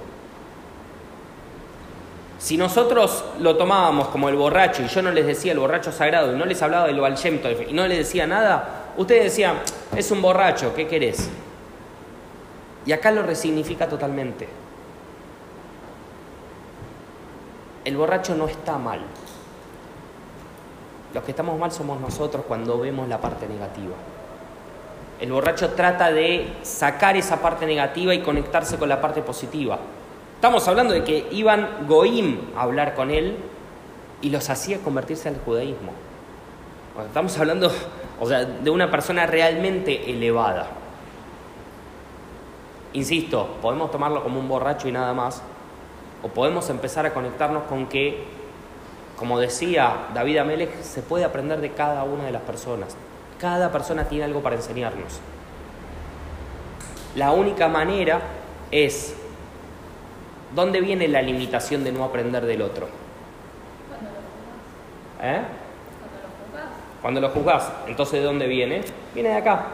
Si 2.44 2.58
nosotros 2.58 3.24
lo 3.40 3.56
tomábamos 3.56 4.08
como 4.08 4.28
el 4.28 4.36
borracho 4.36 4.82
y 4.82 4.88
yo 4.88 5.00
no 5.00 5.10
les 5.10 5.24
decía 5.24 5.52
el 5.52 5.58
borracho 5.58 5.90
sagrado 5.90 6.30
y 6.30 6.36
no 6.36 6.44
les 6.44 6.60
hablaba 6.60 6.86
del 6.86 7.00
Baal 7.00 7.14
Shem 7.14 7.40
Tov 7.40 7.70
y 7.70 7.72
no 7.72 7.86
les 7.86 7.96
decía 7.96 8.26
nada, 8.26 8.92
ustedes 8.98 9.24
decían, 9.24 9.60
es 9.96 10.10
un 10.10 10.20
borracho, 10.20 10.74
¿qué 10.74 10.86
querés? 10.86 11.30
Y 12.84 12.92
acá 12.92 13.12
lo 13.12 13.22
resignifica 13.22 13.88
totalmente. 13.88 14.46
El 17.82 17.96
borracho 17.96 18.34
no 18.34 18.46
está 18.46 18.76
mal. 18.76 19.00
Los 21.14 21.24
que 21.24 21.30
estamos 21.30 21.58
mal 21.58 21.72
somos 21.72 21.98
nosotros 21.98 22.44
cuando 22.46 22.78
vemos 22.78 23.08
la 23.08 23.22
parte 23.22 23.48
negativa. 23.48 23.94
El 25.18 25.32
borracho 25.32 25.70
trata 25.70 26.12
de 26.12 26.58
sacar 26.62 27.16
esa 27.16 27.40
parte 27.40 27.64
negativa 27.64 28.14
y 28.14 28.20
conectarse 28.20 28.76
con 28.76 28.90
la 28.90 29.00
parte 29.00 29.22
positiva. 29.22 29.78
Estamos 30.44 30.68
hablando 30.68 30.92
de 30.92 31.04
que 31.04 31.26
iban 31.30 31.86
Goim 31.88 32.38
a 32.54 32.64
hablar 32.64 32.94
con 32.94 33.10
él 33.10 33.38
y 34.20 34.28
los 34.28 34.50
hacía 34.50 34.78
convertirse 34.80 35.30
al 35.30 35.38
judaísmo. 35.38 35.92
Estamos 37.06 37.38
hablando 37.38 37.72
o 38.20 38.28
sea, 38.28 38.44
de 38.44 38.68
una 38.68 38.90
persona 38.90 39.24
realmente 39.24 40.10
elevada. 40.10 40.66
Insisto, 42.92 43.56
podemos 43.62 43.90
tomarlo 43.90 44.22
como 44.22 44.38
un 44.38 44.46
borracho 44.46 44.86
y 44.86 44.92
nada 44.92 45.14
más, 45.14 45.40
o 46.22 46.28
podemos 46.28 46.68
empezar 46.68 47.06
a 47.06 47.14
conectarnos 47.14 47.62
con 47.62 47.86
que, 47.86 48.24
como 49.16 49.40
decía 49.40 50.08
David 50.12 50.36
Amelech, 50.36 50.82
se 50.82 51.00
puede 51.00 51.24
aprender 51.24 51.62
de 51.62 51.70
cada 51.70 52.04
una 52.04 52.24
de 52.24 52.32
las 52.32 52.42
personas. 52.42 52.98
Cada 53.40 53.72
persona 53.72 54.04
tiene 54.04 54.24
algo 54.24 54.42
para 54.42 54.56
enseñarnos. 54.56 55.20
La 57.16 57.30
única 57.30 57.66
manera 57.66 58.20
es 58.70 59.16
¿Dónde 60.54 60.80
viene 60.80 61.08
la 61.08 61.20
limitación 61.20 61.82
de 61.82 61.92
no 61.92 62.04
aprender 62.04 62.46
del 62.46 62.62
otro? 62.62 62.86
Cuando 63.88 64.10
lo 64.10 64.16
juzgás. 64.16 65.36
¿Eh? 65.36 65.42
Cuando 66.00 66.18
lo 66.22 66.28
juzgás. 66.46 66.70
Cuando 67.02 67.20
lo 67.20 67.28
juzgás. 67.30 67.72
Entonces, 67.88 68.20
¿de 68.20 68.26
dónde 68.26 68.46
viene? 68.46 68.82
Viene 69.14 69.30
de 69.30 69.36
acá. 69.36 69.66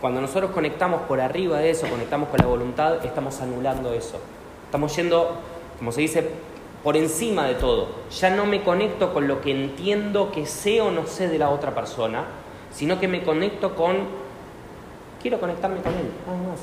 Cuando 0.00 0.20
nosotros 0.20 0.50
conectamos 0.50 1.02
por 1.02 1.20
arriba 1.20 1.58
de 1.58 1.70
eso, 1.70 1.88
conectamos 1.88 2.28
con 2.28 2.38
la 2.38 2.46
voluntad, 2.46 3.04
estamos 3.04 3.40
anulando 3.40 3.92
eso. 3.92 4.20
Estamos 4.64 4.94
yendo, 4.96 5.36
como 5.78 5.92
se 5.92 6.00
dice, 6.02 6.30
por 6.82 6.96
encima 6.96 7.46
de 7.46 7.54
todo. 7.54 7.88
Ya 8.10 8.30
no 8.30 8.46
me 8.46 8.62
conecto 8.62 9.12
con 9.12 9.26
lo 9.26 9.40
que 9.40 9.50
entiendo 9.50 10.30
que 10.30 10.46
sé 10.46 10.80
o 10.80 10.90
no 10.90 11.06
sé 11.06 11.28
de 11.28 11.38
la 11.38 11.50
otra 11.50 11.74
persona, 11.74 12.24
sino 12.70 13.00
que 13.00 13.08
me 13.08 13.22
conecto 13.22 13.74
con, 13.74 13.96
quiero 15.20 15.40
conectarme 15.40 15.80
con 15.80 15.92
él, 15.94 16.10
nada 16.26 16.50
más. 16.50 16.60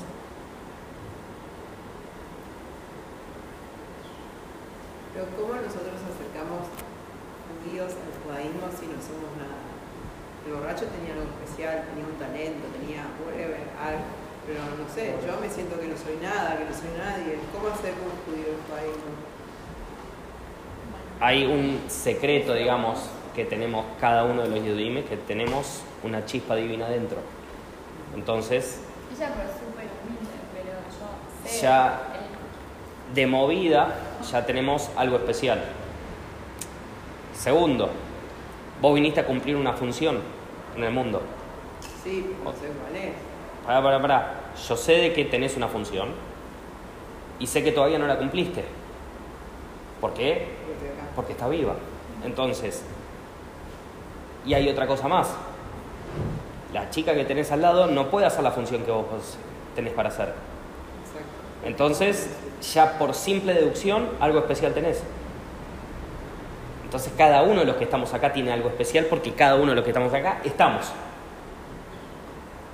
Pero 5.13 5.25
¿cómo 5.37 5.53
nosotros 5.53 5.99
acercamos 6.09 6.73
judíos 7.61 7.93
al 7.93 8.11
judaísmo 8.23 8.65
si 8.73 8.87
no 8.89 8.97
somos 8.97 9.29
nada? 9.37 9.61
El 10.47 10.57
borracho 10.57 10.89
tenía 10.89 11.13
algo 11.13 11.29
especial, 11.37 11.85
tenía 11.87 12.09
un 12.09 12.17
talento, 12.19 12.65
tenía 12.75 13.07
whatever, 13.21 13.61
algo. 13.77 14.03
Pero 14.43 14.59
no 14.75 14.82
sé, 14.93 15.15
yo 15.25 15.39
me 15.39 15.49
siento 15.49 15.79
que 15.79 15.87
no 15.87 15.97
soy 15.97 16.17
nada, 16.21 16.57
que 16.57 16.65
no 16.65 16.71
soy 16.73 16.89
nadie. 16.97 17.37
¿Cómo 17.53 17.67
hacemos 17.73 17.99
un 18.03 18.33
judío 18.33 18.47
el 18.53 18.59
judaísmo? 18.67 19.11
Hay 21.19 21.45
un 21.45 21.81
secreto, 21.89 22.53
digamos, 22.53 22.99
que 23.35 23.45
tenemos 23.45 23.85
cada 23.99 24.25
uno 24.25 24.43
de 24.43 24.49
los 24.49 24.63
yudimes, 24.63 25.05
que 25.05 25.17
tenemos 25.17 25.81
una 26.03 26.25
chispa 26.25 26.55
divina 26.55 26.87
dentro. 26.89 27.17
Entonces, 28.15 28.79
Ella 29.15 29.27
fue 29.29 29.43
súper 29.45 29.85
humilde, 30.03 30.33
pero 30.53 30.73
yo 30.89 31.49
sé. 31.49 31.61
Ya- 31.61 32.01
de 33.13 33.27
movida 33.27 33.93
ya 34.31 34.43
tenemos 34.45 34.89
algo 34.95 35.17
especial. 35.17 35.63
Segundo, 37.37 37.89
vos 38.81 38.95
viniste 38.95 39.19
a 39.19 39.25
cumplir 39.25 39.55
una 39.55 39.73
función 39.73 40.19
en 40.75 40.83
el 40.83 40.91
mundo. 40.91 41.21
Sí, 42.03 42.33
no 42.43 42.51
sé 42.51 42.57
cuál 42.81 42.95
es. 42.95 43.32
Pará, 43.65 43.81
pará, 43.81 44.01
pará. 44.01 44.33
Yo 44.67 44.75
sé 44.75 44.93
de 44.93 45.13
que 45.13 45.25
tenés 45.25 45.55
una 45.55 45.67
función 45.67 46.09
y 47.39 47.47
sé 47.47 47.63
que 47.63 47.71
todavía 47.71 47.97
no 47.97 48.07
la 48.07 48.17
cumpliste. 48.17 48.63
¿Por 50.01 50.13
qué? 50.13 50.47
Porque 51.15 51.31
está 51.31 51.47
viva. 51.47 51.75
Entonces, 52.25 52.83
y 54.45 54.53
hay 54.53 54.67
otra 54.69 54.87
cosa 54.87 55.07
más. 55.07 55.33
La 56.73 56.89
chica 56.89 57.13
que 57.13 57.23
tenés 57.23 57.51
al 57.51 57.61
lado 57.61 57.87
no 57.87 58.09
puede 58.09 58.25
hacer 58.25 58.43
la 58.43 58.51
función 58.51 58.83
que 58.83 58.91
vos 58.91 59.05
tenés 59.75 59.93
para 59.93 60.09
hacer. 60.09 60.33
Entonces, 61.65 62.35
ya 62.73 62.97
por 62.97 63.13
simple 63.13 63.53
deducción, 63.53 64.09
algo 64.19 64.39
especial 64.39 64.73
tenés. 64.73 65.01
Entonces, 66.83 67.13
cada 67.17 67.43
uno 67.43 67.61
de 67.61 67.65
los 67.65 67.77
que 67.77 67.85
estamos 67.85 68.13
acá 68.13 68.33
tiene 68.33 68.51
algo 68.51 68.69
especial 68.69 69.05
porque 69.05 69.33
cada 69.33 69.55
uno 69.55 69.69
de 69.69 69.75
los 69.75 69.83
que 69.83 69.91
estamos 69.91 70.13
acá 70.13 70.41
estamos. 70.43 70.91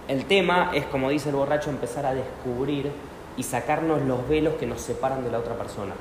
El 0.09 0.25
tema 0.25 0.71
es, 0.73 0.85
como 0.87 1.09
dice 1.09 1.29
el 1.29 1.35
borracho, 1.35 1.69
empezar 1.69 2.05
a 2.05 2.13
descubrir 2.13 2.91
y 3.37 3.43
sacarnos 3.43 4.01
los 4.01 4.27
velos 4.27 4.55
que 4.55 4.65
nos 4.65 4.81
separan 4.81 5.23
de 5.23 5.31
la 5.31 5.39
otra 5.39 5.53
persona. 5.55 5.93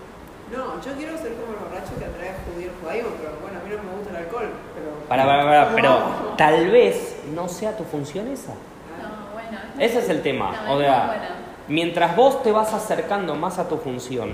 No, 0.50 0.82
yo 0.82 0.92
quiero 0.96 1.16
ser 1.18 1.34
como 1.34 1.52
el 1.52 1.58
borracho 1.58 1.92
que 1.98 2.04
atrae 2.06 2.30
a 2.30 2.34
judío 2.52 2.70
judaísmo, 2.80 3.10
pero 3.20 3.32
bueno, 3.42 3.58
a 3.60 3.62
mí 3.68 3.70
no 3.76 3.82
me 3.92 3.96
gusta 3.98 4.10
el 4.10 4.16
alcohol. 4.24 4.48
Pero, 4.74 4.90
Para, 5.08 5.26
para, 5.26 5.44
para, 5.44 5.64
¿Cómo 5.66 5.76
pero 5.76 6.34
tal 6.38 6.70
vez 6.70 7.16
no 7.34 7.48
sea 7.48 7.76
tu 7.76 7.84
función 7.84 8.28
esa. 8.28 8.52
No, 8.54 9.32
bueno. 9.34 9.58
Ese 9.78 9.98
es 9.98 10.08
el 10.08 10.22
tema. 10.22 10.52
No, 10.66 10.74
o 10.74 10.78
sea, 10.80 11.36
mientras 11.68 12.16
vos 12.16 12.42
te 12.42 12.50
vas 12.50 12.72
acercando 12.72 13.34
más 13.34 13.58
a 13.58 13.68
tu 13.68 13.76
función, 13.76 14.32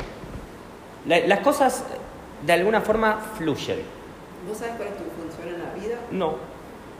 la- 1.06 1.18
las 1.26 1.40
cosas 1.40 1.84
de 2.46 2.52
alguna 2.52 2.80
forma 2.80 3.18
fluyen. 3.36 3.82
¿Vos 4.48 4.56
sabés 4.58 4.74
cuál 4.76 4.88
es 4.88 4.94
tu 4.98 5.04
función 5.20 5.48
en 5.52 5.60
la 5.64 5.74
vida? 5.74 5.96
No. 6.12 6.54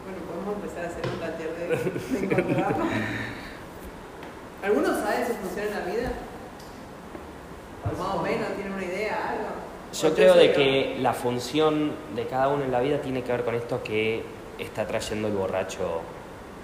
Bueno, 0.05 0.19
podemos 0.29 0.55
empezar 0.57 0.85
a 0.85 0.89
hacer 0.89 1.03
un 1.09 1.21
taller 1.21 1.54
de, 1.69 1.77
de 1.77 2.27
encontrarlo. 2.27 2.85
¿Alguno 4.63 4.87
sabe 4.87 5.27
su 5.27 5.35
función 5.35 5.67
en 5.69 5.75
la 5.75 5.81
vida? 5.81 6.13
O 7.85 8.03
más 8.03 8.15
o 8.15 8.23
menos 8.23 8.49
tiene 8.57 8.75
una 8.75 8.85
idea, 8.85 9.31
algo. 9.31 9.45
Yo 9.93 10.15
creo 10.15 10.35
de 10.35 10.53
que 10.53 10.97
la 11.01 11.13
función 11.13 11.93
de 12.17 12.27
cada 12.27 12.49
uno 12.49 12.65
en 12.65 12.73
la 12.73 12.81
vida 12.81 13.01
tiene 13.01 13.23
que 13.23 13.31
ver 13.31 13.45
con 13.45 13.55
esto 13.55 13.83
que 13.83 14.25
está 14.59 14.87
trayendo 14.87 15.29
el 15.29 15.35
borracho 15.35 16.01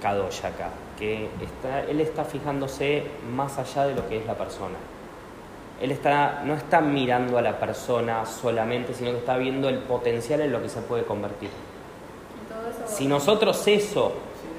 Kadosh 0.03 0.47
acá, 0.47 0.71
que 0.99 1.29
está, 1.43 1.83
él 1.83 2.01
está 2.01 2.25
fijándose 2.25 3.05
más 3.33 3.59
allá 3.59 3.85
de 3.87 3.95
lo 3.95 4.09
que 4.09 4.19
es 4.19 4.27
la 4.27 4.35
persona. 4.35 4.77
Él 5.81 5.93
está, 5.93 6.43
no 6.45 6.55
está 6.55 6.81
mirando 6.81 7.39
a 7.39 7.43
la 7.43 7.59
persona 7.59 8.27
solamente, 8.27 8.95
sino 8.95 9.13
que 9.13 9.19
está 9.19 9.37
viendo 9.37 9.69
el 9.69 9.79
potencial 9.79 10.41
en 10.41 10.53
lo 10.53 10.61
que 10.61 10.69
se 10.69 10.81
puede 10.83 11.05
convertir. 11.05 11.51
Si 12.87 13.07
nosotros 13.07 13.67
eso 13.67 14.13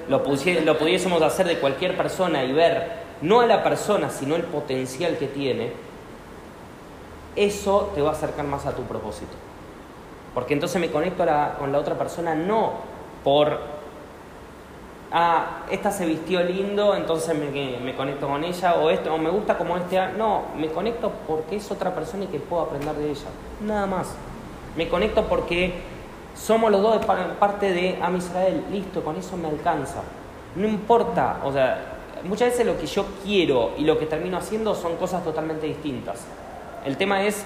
lo, 0.08 0.22
pudiésemos 0.22 1.22
hacer 1.22 1.46
de 1.46 1.58
cualquier 1.58 1.96
persona 1.96 2.44
y 2.44 2.52
ver 2.52 3.02
no 3.22 3.40
a 3.40 3.46
la 3.46 3.62
persona, 3.62 4.10
sino 4.10 4.36
el 4.36 4.42
potencial 4.42 5.16
que 5.16 5.28
tiene, 5.28 5.72
eso 7.36 7.92
te 7.94 8.02
va 8.02 8.10
a 8.10 8.12
acercar 8.12 8.44
más 8.46 8.66
a 8.66 8.74
tu 8.74 8.82
propósito. 8.82 9.32
Porque 10.34 10.54
entonces 10.54 10.80
me 10.80 10.90
conecto 10.90 11.24
con 11.58 11.72
la 11.72 11.78
otra 11.78 11.96
persona 11.96 12.34
no 12.34 12.72
por 13.22 13.58
ah, 15.12 15.64
esta 15.70 15.90
se 15.90 16.06
vistió 16.06 16.42
lindo, 16.42 16.96
entonces 16.96 17.36
me, 17.36 17.78
me 17.78 17.94
conecto 17.94 18.26
con 18.26 18.42
ella, 18.42 18.74
o 18.74 18.90
esto, 18.90 19.14
o 19.14 19.18
me 19.18 19.30
gusta 19.30 19.56
como 19.56 19.76
este. 19.76 20.00
No, 20.16 20.42
me 20.56 20.68
conecto 20.68 21.12
porque 21.26 21.56
es 21.56 21.70
otra 21.70 21.94
persona 21.94 22.24
y 22.24 22.26
que 22.28 22.40
puedo 22.40 22.62
aprender 22.62 22.94
de 22.96 23.10
ella. 23.10 23.28
Nada 23.60 23.86
más. 23.86 24.14
Me 24.76 24.88
conecto 24.88 25.26
porque 25.26 25.74
somos 26.34 26.70
los 26.70 26.82
dos 26.82 27.04
parte 27.38 27.72
de 27.72 27.98
Am 28.00 28.16
Israel. 28.16 28.64
Listo, 28.70 29.02
con 29.02 29.16
eso 29.16 29.36
me 29.36 29.48
alcanza. 29.48 30.02
No 30.56 30.66
importa, 30.66 31.40
o 31.44 31.52
sea, 31.52 31.98
muchas 32.24 32.50
veces 32.50 32.66
lo 32.66 32.78
que 32.78 32.86
yo 32.86 33.06
quiero 33.24 33.72
y 33.78 33.84
lo 33.84 33.98
que 33.98 34.06
termino 34.06 34.36
haciendo 34.36 34.74
son 34.74 34.96
cosas 34.96 35.24
totalmente 35.24 35.66
distintas. 35.66 36.24
El 36.84 36.96
tema 36.96 37.22
es 37.22 37.44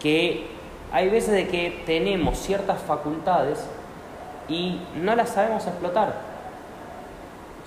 que 0.00 0.46
hay 0.92 1.08
veces 1.08 1.32
de 1.32 1.48
que 1.48 1.82
tenemos 1.84 2.38
ciertas 2.38 2.80
facultades 2.80 3.66
y 4.48 4.80
no 5.02 5.14
las 5.14 5.30
sabemos 5.30 5.66
explotar. 5.66 6.14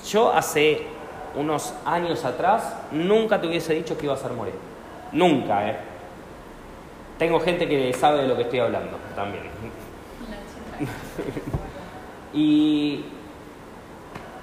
Yo 0.07 0.33
hace 0.33 0.87
unos 1.35 1.73
años 1.85 2.25
atrás 2.25 2.75
nunca 2.91 3.39
te 3.39 3.47
hubiese 3.47 3.73
dicho 3.73 3.97
que 3.97 4.05
iba 4.05 4.15
a 4.15 4.17
ser 4.17 4.31
moreno. 4.31 4.57
Nunca, 5.11 5.69
¿eh? 5.69 5.77
Tengo 7.19 7.39
gente 7.39 7.67
que 7.67 7.93
sabe 7.93 8.23
de 8.23 8.27
lo 8.27 8.35
que 8.35 8.43
estoy 8.43 8.59
hablando 8.59 8.97
también. 9.15 9.43
Y 12.33 13.03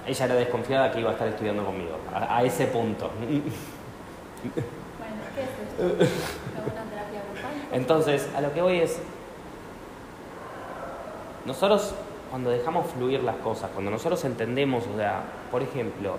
ella 0.06 0.24
era 0.26 0.34
desconfiada 0.34 0.92
que 0.92 1.00
iba 1.00 1.08
a 1.08 1.12
estar 1.14 1.26
estudiando 1.28 1.64
conmigo, 1.64 1.96
a, 2.12 2.38
a 2.38 2.42
ese 2.44 2.66
punto. 2.66 3.10
Bueno, 4.98 5.16
¿qué 5.34 5.42
es 5.42 5.48
esto? 5.48 5.82
¿Alguna 6.56 6.84
terapia 6.90 7.22
grupal? 7.32 7.52
Entonces, 7.72 8.28
a 8.36 8.40
lo 8.40 8.52
que 8.52 8.62
voy 8.62 8.78
es, 8.78 9.00
nosotros 11.44 11.94
cuando 12.30 12.50
dejamos 12.50 12.86
fluir 12.90 13.22
las 13.24 13.36
cosas, 13.36 13.70
cuando 13.72 13.90
nosotros 13.90 14.24
entendemos, 14.24 14.84
o 14.86 14.96
sea, 14.96 15.22
por 15.50 15.62
ejemplo, 15.62 16.18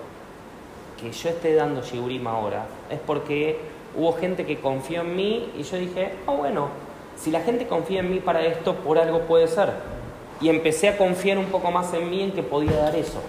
que 1.00 1.12
yo 1.12 1.28
esté 1.30 1.54
dando 1.54 1.82
Shigurim 1.82 2.26
ahora, 2.26 2.66
es 2.90 2.98
porque 3.00 3.58
hubo 3.96 4.12
gente 4.14 4.44
que 4.44 4.60
confió 4.60 5.00
en 5.02 5.16
mí 5.16 5.52
y 5.56 5.62
yo 5.62 5.78
dije, 5.78 6.12
ah, 6.26 6.32
bueno, 6.32 6.68
si 7.16 7.30
la 7.30 7.40
gente 7.40 7.66
confía 7.66 8.00
en 8.00 8.10
mí 8.10 8.20
para 8.20 8.44
esto, 8.44 8.74
por 8.76 8.98
algo 8.98 9.20
puede 9.20 9.46
ser. 9.46 9.72
Y 10.40 10.48
empecé 10.48 10.88
a 10.88 10.96
confiar 10.96 11.38
un 11.38 11.46
poco 11.46 11.70
más 11.70 11.92
en 11.94 12.08
mí 12.10 12.22
en 12.22 12.32
que 12.32 12.42
podía 12.42 12.76
dar 12.76 12.96
eso. 12.96 13.20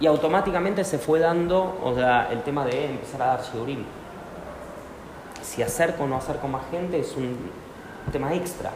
Y 0.00 0.06
automáticamente 0.06 0.84
se 0.84 0.98
fue 0.98 1.20
dando, 1.20 1.78
o 1.82 1.94
sea, 1.94 2.28
el 2.32 2.42
tema 2.42 2.64
de 2.64 2.86
empezar 2.86 3.22
a 3.22 3.26
dar 3.26 3.42
Shigurim. 3.42 3.84
Si 5.42 5.62
acerco 5.62 6.04
o 6.04 6.06
no 6.06 6.16
acerco 6.16 6.48
más 6.48 6.62
gente 6.70 6.98
es 6.98 7.14
un 7.16 7.38
tema 8.10 8.34
extra. 8.34 8.70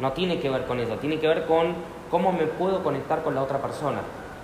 No 0.00 0.12
tiene 0.12 0.40
que 0.40 0.50
ver 0.50 0.66
con 0.66 0.80
eso, 0.80 0.96
tiene 0.96 1.20
que 1.20 1.28
ver 1.28 1.46
con 1.46 1.74
cómo 2.10 2.32
me 2.32 2.46
puedo 2.46 2.82
conectar 2.82 3.22
con 3.22 3.34
la 3.34 3.42
otra 3.42 3.62
persona. 3.62 4.00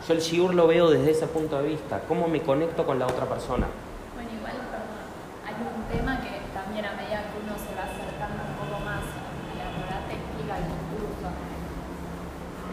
Yo 0.07 0.15
el 0.15 0.21
shiur 0.21 0.55
lo 0.55 0.67
veo 0.67 0.89
desde 0.89 1.11
ese 1.11 1.27
punto 1.27 1.61
de 1.61 1.69
vista, 1.69 2.01
cómo 2.07 2.29
me 2.29 2.41
conecto 2.41 2.87
con 2.87 2.99
la 2.99 3.07
otra 3.07 3.27
persona. 3.27 3.67
Bueno, 4.15 4.31
igual, 4.31 4.57
perdón, 4.71 4.97
hay 5.45 5.55
un 5.59 5.85
tema 5.91 6.23
que 6.23 6.41
también 6.55 6.87
a 6.87 6.95
medida 6.95 7.29
que 7.29 7.37
uno 7.43 7.53
se 7.59 7.75
va 7.75 7.85
acercando 7.91 8.41
un 8.47 8.55
poco 8.63 8.79
más 8.81 9.03
a 9.05 9.53
la 9.59 9.69
Torah 9.75 10.07
te 10.09 10.15
explica 10.17 10.55
que 10.57 10.73
incluso 10.73 11.29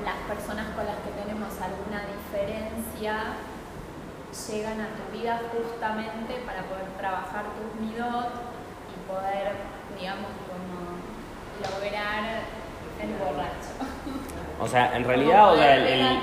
las 0.06 0.20
personas 0.30 0.72
con 0.72 0.86
las 0.86 1.02
que 1.04 1.12
tenemos 1.20 1.52
alguna 1.60 2.00
diferencia 3.00 3.34
llegan 4.50 4.82
a 4.82 4.88
tu 4.90 5.18
vida 5.18 5.40
justamente 5.52 6.34
para 6.46 6.62
poder 6.64 6.86
trabajar 6.98 7.44
tus 7.56 7.82
midot 7.82 8.28
y 8.94 9.12
poder, 9.12 9.52
digamos, 9.98 10.30
como 10.48 10.98
lograr 11.64 12.42
el 13.02 13.10
borracho. 13.14 13.74
O 14.60 14.68
sea, 14.68 14.96
en 14.96 15.04
realidad, 15.06 15.54
o 15.54 15.58
sea, 15.58 15.76
el, 15.76 15.88
el- 15.88 16.18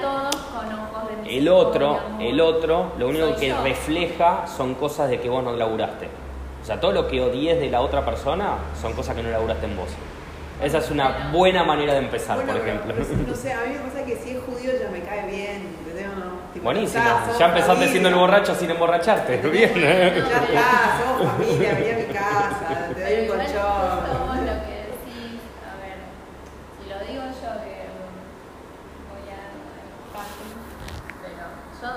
el 1.27 1.49
otro, 1.49 1.99
el 2.21 2.41
otro, 2.41 2.93
lo 2.99 3.09
único 3.09 3.35
que 3.37 3.49
yo. 3.49 3.63
refleja 3.63 4.47
son 4.47 4.75
cosas 4.75 5.09
de 5.09 5.21
que 5.21 5.29
vos 5.29 5.43
no 5.43 5.53
laburaste. 5.57 6.09
O 6.63 6.67
sea, 6.67 6.79
todo 6.81 6.93
lo 6.93 7.09
que 7.09 7.21
odies 7.21 7.59
de 7.61 7.71
la 7.71 7.81
otra 7.81 8.05
persona 8.05 8.57
son 8.81 8.93
cosas 8.93 9.17
que 9.17 9.23
no 9.23 9.31
laburaste 9.31 9.67
en 9.67 9.77
vos. 9.77 9.89
Esa 10.63 10.79
es 10.79 10.91
una 10.91 11.31
buena 11.33 11.65
manera 11.65 11.95
de 11.95 12.01
empezar, 12.01 12.37
Bueno, 12.37 12.53
por 12.53 12.61
pero- 12.63 12.73
ejemplo. 12.73 12.95
pero 12.97 13.29
no 13.29 13.35
sé, 13.43 13.53
a 13.53 13.61
mí 13.63 13.75
me 13.75 13.81
pasa 13.91 14.05
que 14.05 14.17
si 14.17 14.31
es 14.31 14.43
judío 14.45 14.73
ya 14.81 14.89
me 14.91 15.01
cae 15.01 15.27
bien, 15.31 15.75
¿entendés? 15.81 16.07
Tipo, 16.55 16.65
Buenísimo. 16.65 17.03
Ya 17.39 17.47
empezaste 17.47 17.67
familia. 17.67 17.91
siendo 17.91 18.09
el 18.11 18.15
borracho 18.15 18.55
sin 18.55 18.71
emborracharte. 18.71 19.37
Bien. 19.39 19.73
Ya 19.75 19.91
está, 19.99 21.05
somos 21.05 21.33
familia, 21.33 21.75
vení 21.75 21.91
a 21.91 21.97
mi 22.07 22.15
casa, 22.15 22.67
te 22.95 23.01
doy 23.01 23.05
Pero 23.05 23.19
un 23.19 23.25
igual 23.25 23.41
justo 23.41 23.61
colchón. 23.61 24.27
vos 24.27 24.37
lo 24.39 24.57
que 24.65 24.77
decís, 24.87 25.41
a 25.67 25.73
ver, 25.83 25.99
si 26.79 26.85
lo 26.89 26.99
digo 27.11 27.25
yo 27.27 27.51
que 27.67 27.75
voy 29.11 29.27
a 29.35 29.43
fácil, 30.15 30.49
pero 31.21 31.45
yo 31.83 31.89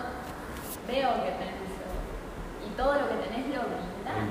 veo 0.90 1.10
que 1.24 1.32
tenés 1.38 1.62
eso, 1.70 1.88
y 2.66 2.70
todo 2.76 2.94
lo 2.98 3.06
que 3.14 3.18
tenés 3.30 3.46
lo 3.54 3.62
brindás. 3.62 4.26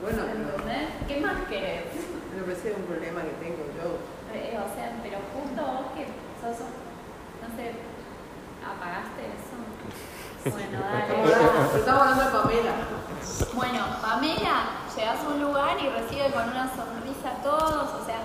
Bueno, 0.00 0.22
pero 0.30 0.48
¿Entendés? 0.62 0.88
¿Qué 1.08 1.16
más 1.20 1.36
querés? 1.50 1.90
me 2.38 2.42
parece 2.46 2.72
un 2.72 2.86
problema 2.86 3.20
que 3.26 3.34
tengo 3.42 3.66
yo. 3.74 3.98
Eh, 4.32 4.54
o 4.54 4.66
sea, 4.78 4.94
pero 5.02 5.18
justo 5.34 5.58
vos 5.60 5.90
que 5.98 6.06
sos, 6.38 6.62
no 6.62 7.48
sé, 7.58 7.74
¿apagaste 8.62 9.26
eso? 9.34 9.58
Bueno, 10.40 10.78
Estamos 10.80 10.88
dale. 10.88 11.44
hablando, 11.44 11.76
estamos 11.76 12.00
hablando 12.00 12.24
de 12.24 12.30
Pamela. 12.30 12.72
Bueno, 13.52 13.80
Pamela, 14.00 14.56
llegas 14.96 15.20
a 15.20 15.28
un 15.28 15.42
lugar 15.42 15.76
y 15.82 15.88
recibe 15.90 16.32
con 16.32 16.48
una 16.48 16.64
sonrisa 16.70 17.28
a 17.36 17.42
todos, 17.42 18.00
o 18.00 18.04
sea, 18.06 18.20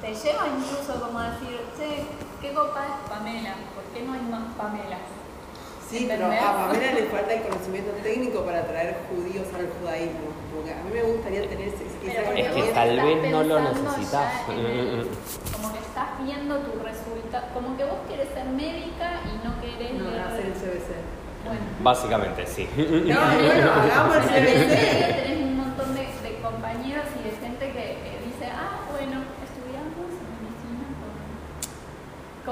te 0.00 0.13
lleva 0.24 0.44
incluso 0.48 1.00
como 1.00 1.18
a 1.18 1.30
decir, 1.30 1.60
che, 1.76 2.04
¿qué 2.40 2.52
copa 2.54 2.80
es 2.88 3.10
Pamela? 3.10 3.54
¿Por 3.74 3.84
qué 3.92 4.02
no 4.06 4.14
hay 4.14 4.22
más 4.22 4.42
Pamelas? 4.56 5.04
Sí, 5.88 6.06
pero 6.08 6.26
a 6.26 6.66
Pamela 6.66 6.92
le 6.92 7.02
falta 7.12 7.32
el 7.34 7.42
conocimiento 7.42 7.92
técnico 8.02 8.40
para 8.42 8.66
traer 8.66 8.96
judíos 9.10 9.46
al 9.54 9.68
judaísmo. 9.78 10.32
Porque 10.54 10.72
a 10.72 10.76
mí 10.82 10.90
me 10.92 11.02
gustaría 11.02 11.48
tener 11.48 11.68
ese, 11.68 11.84
Es 11.86 12.48
que 12.54 12.72
tal 12.72 13.00
vez 13.00 13.30
no 13.30 13.42
lo 13.42 13.60
necesitas. 13.60 14.48
el- 14.48 15.08
como 15.52 15.72
que 15.72 15.78
estás 15.80 16.08
viendo 16.24 16.58
tu 16.58 16.78
resultado, 16.80 17.44
como 17.52 17.76
que 17.76 17.84
vos 17.84 17.98
querés 18.08 18.28
ser 18.32 18.46
médica 18.46 19.20
y 19.28 19.46
no 19.46 19.60
querés 19.60 19.92
No, 19.94 20.08
hacer 20.08 20.46
el 20.46 20.54
CBC. 20.54 20.90
Bueno, 21.44 21.60
Básicamente, 21.82 22.46
sí. 22.46 22.66
No, 22.78 23.20
bueno, 23.20 23.70
hagamos 23.72 24.16
el 24.16 24.22
CBC. 24.22 24.56
medio 24.56 25.06
tenés 25.16 25.38
un 25.42 25.56
montón 25.58 25.94
de, 25.94 26.00
de 26.06 26.38
compañeros 26.40 27.04
y 27.20 27.22
de 27.28 27.32
gente 27.36 27.66
que, 27.66 27.84
que 28.00 28.12
dice, 28.24 28.46
ah, 28.54 28.80
bueno, 28.90 29.20
estudiamos 29.44 30.06
medicina 30.40 30.86
con... 31.02 31.12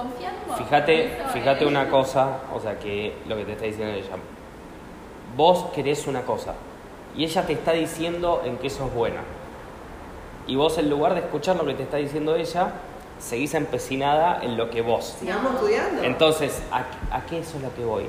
confiando. 0.02 0.54
Fíjate, 0.56 1.18
fíjate 1.32 1.66
una 1.66 1.88
cosa, 1.88 2.38
o 2.54 2.60
sea, 2.60 2.78
que 2.78 3.14
lo 3.26 3.36
que 3.36 3.44
te 3.44 3.52
está 3.52 3.64
diciendo 3.64 3.94
ella. 3.94 4.16
Vos 5.36 5.66
querés 5.74 6.06
una 6.06 6.22
cosa 6.22 6.54
y 7.16 7.24
ella 7.24 7.46
te 7.46 7.52
está 7.54 7.72
diciendo 7.72 8.42
en 8.44 8.58
qué 8.58 8.68
sos 8.70 8.92
buena. 8.92 9.20
Y 10.46 10.56
vos, 10.56 10.76
en 10.78 10.90
lugar 10.90 11.14
de 11.14 11.20
escuchar 11.20 11.56
lo 11.56 11.64
que 11.64 11.74
te 11.74 11.84
está 11.84 11.96
diciendo 11.98 12.34
ella, 12.36 12.72
seguís 13.18 13.54
empecinada 13.54 14.40
en 14.42 14.56
lo 14.56 14.70
que 14.70 14.82
vos. 14.82 15.16
Sigamos 15.20 15.54
estudiando. 15.54 16.02
Entonces, 16.02 16.62
¿a, 16.72 17.16
a 17.16 17.24
qué 17.26 17.38
eso 17.38 17.56
es 17.58 17.62
lo 17.62 17.74
que 17.74 17.84
voy? 17.84 18.06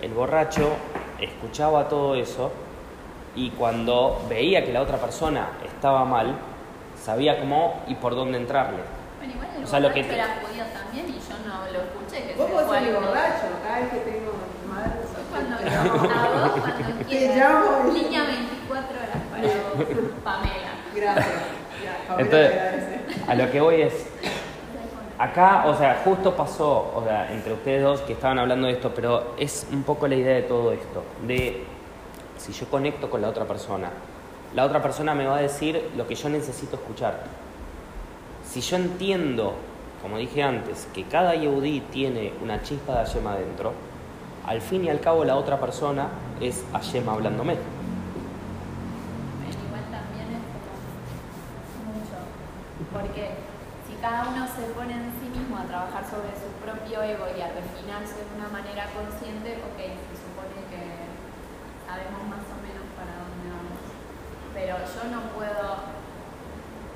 El 0.00 0.12
borracho 0.12 0.70
escuchaba 1.20 1.88
todo 1.88 2.14
eso 2.14 2.50
y 3.34 3.50
cuando 3.50 4.20
veía 4.28 4.64
que 4.64 4.72
la 4.72 4.80
otra 4.82 4.96
persona 4.96 5.48
estaba 5.66 6.04
mal, 6.04 6.34
sabía 7.00 7.38
cómo 7.38 7.82
y 7.86 7.94
por 7.94 8.14
dónde 8.14 8.38
entrarle. 8.38 8.78
Bueno, 9.18 9.34
igual 9.34 9.48
el 9.58 9.64
O 9.64 9.66
sea, 9.66 9.80
lo 9.80 9.92
que 9.92 10.02
te- 10.02 10.14
judío 10.14 10.64
también 10.72 11.06
y 11.08 11.12
yo 11.18 11.36
no 11.46 11.60
lo 11.72 11.80
borracho, 12.84 13.46
cada 13.64 13.80
vez 13.80 13.88
que 13.90 13.98
tengo 14.00 14.32
madre. 14.68 14.92
Yo 15.02 15.20
cuando 15.30 15.56
no, 15.60 16.12
a 16.12 16.46
vos 16.46 16.60
cuando 16.60 16.98
Te 16.98 17.04
quieras. 17.04 17.36
llamo. 17.36 17.92
Línea 17.92 18.24
24 18.24 18.96
horas 18.96 20.12
Pamela. 20.24 20.72
Gracias. 20.94 21.26
Ya, 21.84 22.08
Pamela 22.08 22.22
Entonces- 22.22 22.50
te 22.50 22.58
agradece. 22.60 22.96
A 23.28 23.34
lo 23.34 23.50
que 23.50 23.60
voy 23.60 23.82
es, 23.82 23.92
acá, 25.18 25.64
o 25.66 25.76
sea, 25.76 26.00
justo 26.04 26.34
pasó, 26.36 26.92
o 26.94 27.02
sea, 27.04 27.32
entre 27.32 27.52
ustedes 27.54 27.82
dos 27.82 28.00
que 28.02 28.12
estaban 28.12 28.38
hablando 28.38 28.66
de 28.66 28.74
esto, 28.74 28.92
pero 28.94 29.34
es 29.38 29.66
un 29.72 29.82
poco 29.82 30.06
la 30.06 30.14
idea 30.14 30.34
de 30.36 30.42
todo 30.42 30.72
esto, 30.72 31.02
de 31.26 31.64
si 32.38 32.52
yo 32.52 32.66
conecto 32.68 33.10
con 33.10 33.20
la 33.22 33.28
otra 33.28 33.44
persona, 33.44 33.88
la 34.54 34.64
otra 34.64 34.80
persona 34.82 35.14
me 35.14 35.26
va 35.26 35.36
a 35.38 35.42
decir 35.42 35.90
lo 35.96 36.06
que 36.06 36.14
yo 36.14 36.28
necesito 36.28 36.76
escuchar. 36.76 37.20
Si 38.48 38.60
yo 38.60 38.76
entiendo, 38.76 39.54
como 40.06 40.18
dije 40.18 40.40
antes, 40.40 40.86
que 40.94 41.02
cada 41.02 41.34
Yehudi 41.34 41.80
tiene 41.80 42.32
una 42.40 42.62
chispa 42.62 42.92
de 42.92 42.98
Hashem 43.04 43.26
adentro, 43.26 43.72
al 44.46 44.60
fin 44.60 44.84
y 44.84 44.88
al 44.88 45.00
cabo 45.00 45.24
la 45.24 45.34
otra 45.34 45.58
persona 45.58 46.06
es 46.40 46.62
Hashem 46.70 47.08
hablándome. 47.08 47.56
Pero 47.58 47.66
igual 49.66 49.82
también 49.90 50.38
es 50.38 50.46
como 51.74 51.98
mucho. 51.98 52.22
Porque 52.94 53.34
si 53.90 53.98
cada 53.98 54.30
uno 54.30 54.46
se 54.46 54.70
pone 54.78 54.94
en 54.94 55.10
sí 55.18 55.26
mismo 55.26 55.58
a 55.58 55.66
trabajar 55.66 56.06
sobre 56.06 56.30
su 56.38 56.54
propio 56.62 57.02
ego 57.02 57.26
y 57.34 57.42
a 57.42 57.50
refinarse 57.50 58.22
de 58.22 58.30
una 58.38 58.46
manera 58.54 58.86
consciente, 58.94 59.58
ok, 59.58 59.90
se 59.90 60.14
supone 60.22 60.70
que 60.70 61.10
sabemos 61.82 62.22
más 62.30 62.46
o 62.46 62.62
menos 62.62 62.86
para 62.94 63.26
dónde 63.26 63.50
vamos. 63.50 63.82
Pero 64.54 64.86
yo 64.86 65.02
no 65.10 65.34
puedo 65.34 65.98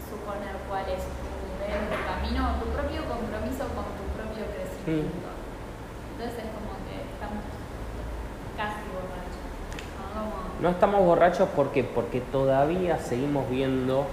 suponer 0.07 0.55
cuál 0.71 0.87
es 0.95 1.03
tu 1.03 1.27
nivel 1.51 1.83
de 1.87 1.99
camino, 2.03 2.59
tu 2.59 2.67
propio 2.75 3.07
compromiso 3.07 3.63
con 3.75 3.87
tu 3.95 4.03
propio 4.15 4.43
crecimiento. 4.51 5.31
Entonces 6.15 6.47
es 6.47 6.51
como 6.51 6.75
que 6.87 7.11
No 10.63 10.71
estamos 10.71 11.05
borrachos 11.05 11.49
¿por 11.51 11.71
qué? 11.73 11.83
porque 11.85 12.21
todavía 12.21 12.99
seguimos 12.99 13.49
viendo 13.49 14.07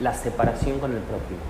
la 0.00 0.12
separación 0.14 0.78
con 0.78 0.92
el 0.92 0.98
prójimo. 0.98 1.40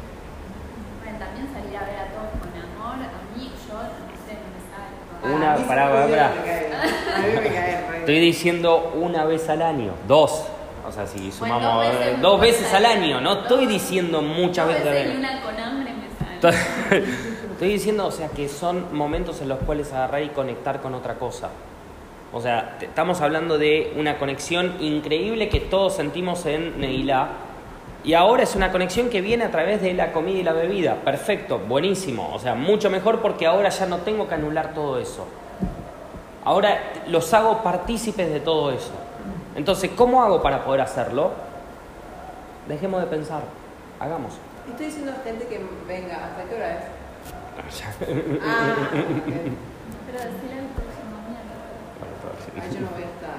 Bueno, 1.03 1.19
también 1.19 1.47
salir 1.53 1.77
a 1.77 1.85
ver 1.85 1.97
a 1.99 2.07
todos 2.07 2.31
con 2.41 2.51
amor, 2.51 3.05
a 3.05 3.39
mí, 3.39 3.51
yo, 3.69 3.75
no 3.75 3.83
sé, 4.27 4.35
no 4.35 4.49
me 4.55 5.31
sale. 5.31 5.37
Una- 5.37 5.53
A 5.53 5.57
mí 5.57 5.63
sí 5.63 5.69
pará, 5.69 5.91
pará. 6.09 7.99
Estoy 7.99 8.21
diciendo 8.21 8.93
una 8.95 9.25
vez 9.25 9.49
al 9.49 9.63
año, 9.63 9.93
dos. 10.09 10.45
O 10.89 10.93
sea, 10.93 11.07
si 11.07 11.19
Bueno, 11.39 11.61
sumamos 11.61 11.85
dos 12.21 12.41
veces 12.41 12.65
dos 12.65 12.75
al 12.75 12.87
año, 12.87 13.21
no 13.21 13.43
estoy 13.43 13.67
diciendo 13.67 14.23
muchas 14.23 14.67
veces 14.67 14.85
veces 14.85 15.17
una 15.19 15.41
con 15.43 15.61
hambre 15.61 15.93
me 15.93 16.51
sale. 16.51 17.05
Estoy 17.53 17.69
diciendo, 17.69 18.07
o 18.07 18.11
sea, 18.11 18.29
que 18.29 18.49
son 18.49 18.97
momentos 18.97 19.41
en 19.43 19.49
los 19.51 19.59
cuales 19.59 19.93
agarrar 19.93 20.23
y 20.23 20.31
conectar 20.31 20.81
con 20.81 20.95
otra 20.95 21.15
cosa. 21.17 21.51
O 22.33 22.41
sea, 22.41 22.79
estamos 22.81 23.21
hablando 23.21 23.59
de 23.59 23.93
una 23.97 24.19
conexión 24.19 24.77
increíble 24.81 25.49
que 25.49 25.61
todos 25.61 25.97
sentimos 25.97 26.47
en 26.47 26.81
Neilá. 26.81 27.29
Y 28.05 28.15
ahora 28.15 28.45
es 28.45 28.55
una 28.55 28.71
conexión 28.73 29.11
que 29.11 29.21
viene 29.21 29.45
a 29.45 29.51
través 29.51 29.83
de 29.83 29.93
la 29.95 30.13
comida 30.13 30.39
y 30.39 30.43
la 30.43 30.53
bebida. 30.53 30.95
Perfecto, 30.97 31.59
buenísimo. 31.59 32.31
O 32.33 32.39
sea, 32.39 32.55
mucho 32.55 32.89
mejor 32.89 33.21
porque 33.21 33.47
ahora 33.47 33.69
ya 33.69 33.87
no 33.87 33.99
tengo 33.99 34.29
que 34.29 34.35
anular 34.35 34.73
todo 34.75 34.99
eso. 34.99 35.27
Ahora 36.45 36.79
los 37.09 37.35
hago 37.35 37.63
partícipes 37.63 38.31
de 38.31 38.41
todo 38.41 38.71
eso. 38.71 38.93
Entonces, 39.57 39.91
¿cómo 39.97 40.23
hago 40.23 40.41
para 40.41 40.65
poder 40.65 40.81
hacerlo? 40.81 41.33
Dejemos 42.69 43.01
de 43.01 43.09
pensar, 43.09 43.43
hagamos. 43.99 44.35
Estoy 44.71 44.87
diciendo 44.87 45.13
a 45.13 45.25
gente 45.25 45.47
que 45.47 45.61
venga. 45.87 46.27
¿Hasta 46.27 46.45
qué 46.45 46.55
hora 46.55 46.71
es? 46.73 46.85
Ah, 48.43 48.89
ok. 48.95 49.35
Pero 50.07 50.19
Ay, 52.55 52.75
yo 52.75 52.81
no 52.81 52.89
voy 52.89 53.03
a 53.03 53.07
estar. 53.07 53.31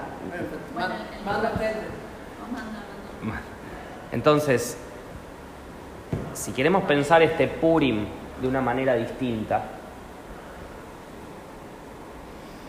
Bueno, 0.74 0.95
pues, 1.09 1.26
manda 1.26 1.49
manda, 1.49 1.51
manda. 3.22 3.41
Entonces, 4.12 4.78
si 6.34 6.51
queremos 6.51 6.84
pensar 6.84 7.22
este 7.22 7.47
Purim 7.47 8.05
de 8.41 8.47
una 8.47 8.62
manera 8.62 8.95
distinta, 8.95 9.64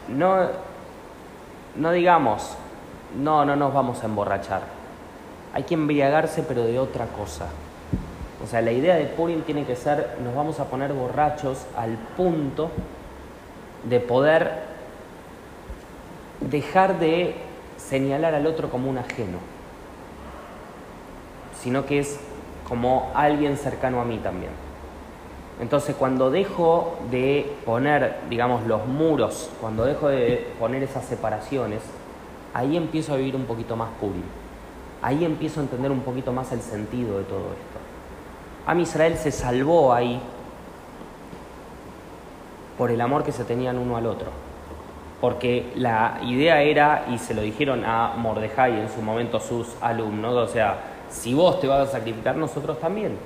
no, 0.09 0.49
no 1.77 1.93
digamos, 1.93 2.57
no, 3.19 3.45
no 3.45 3.57
nos 3.57 3.73
vamos 3.73 4.03
a 4.03 4.07
emborrachar. 4.07 4.63
Hay 5.55 5.65
que 5.65 5.75
embriagarse, 5.75 6.43
pero 6.43 6.65
de 6.65 6.79
otra 6.79 7.07
cosa. 7.07 7.47
O 8.43 8.47
sea, 8.47 8.61
la 8.61 8.73
idea 8.73 8.97
de 8.97 9.05
Purim 9.05 9.43
tiene 9.43 9.65
que 9.65 9.77
ser, 9.77 10.19
nos 10.23 10.35
vamos 10.35 10.59
a 10.61 10.65
poner 10.65 10.93
borrachos 10.93 11.67
al 11.77 11.97
punto 12.17 12.71
de 13.85 14.01
poder 14.01 14.72
dejar 16.51 16.99
de 16.99 17.35
señalar 17.77 18.35
al 18.35 18.47
otro 18.47 18.71
como 18.71 18.89
un 18.89 18.99
ajeno 18.99 19.39
sino 21.63 21.87
que 21.87 22.01
es 22.01 22.19
como 22.69 23.13
alguien 23.15 23.57
cercano 23.57 24.01
a 24.01 24.05
mí 24.05 24.19
también. 24.19 24.51
Entonces, 25.61 25.95
cuando 25.95 26.31
dejo 26.31 26.99
de 27.11 27.53
poner, 27.65 28.17
digamos, 28.29 28.67
los 28.67 28.87
muros, 28.87 29.49
cuando 29.61 29.85
dejo 29.85 30.09
de 30.09 30.49
poner 30.59 30.83
esas 30.83 31.05
separaciones, 31.05 31.83
ahí 32.53 32.77
empiezo 32.77 33.15
a 33.15 33.17
vivir 33.17 33.37
un 33.37 33.45
poquito 33.45 33.77
más 33.77 33.91
Purim. 34.01 34.25
Ahí 35.03 35.25
empiezo 35.25 35.61
a 35.61 35.63
entender 35.63 35.93
un 35.93 36.01
poquito 36.01 36.33
más 36.33 36.51
el 36.53 36.61
sentido 36.61 37.19
de 37.19 37.25
todo 37.25 37.41
esto. 37.41 37.79
Am 38.67 38.81
Israel 38.81 39.17
se 39.17 39.31
salvó 39.31 39.93
ahí 39.93 40.21
por 42.79 42.91
el 42.91 43.01
amor 43.01 43.23
que 43.23 43.33
se 43.33 43.45
tenían 43.45 43.79
uno 43.79 43.97
al 43.97 44.07
otro. 44.07 44.31
Porque 45.23 45.73
la 45.77 46.19
idea 46.25 46.63
era, 46.63 47.05
y 47.09 47.17
se 47.17 47.33
lo 47.33 47.43
dijeron 47.43 47.85
a 47.85 48.15
Mordejai 48.17 48.81
en 48.81 48.89
su 48.89 49.01
momento 49.03 49.39
sus 49.39 49.69
alumnos, 49.81 50.35
o 50.35 50.49
sea, 50.49 50.79
si 51.11 51.33
vos 51.33 51.61
te 51.61 51.69
vas 51.69 51.89
a 51.89 51.93
sacrificar, 51.93 52.35
nosotros 52.35 52.81
también. 52.81 53.17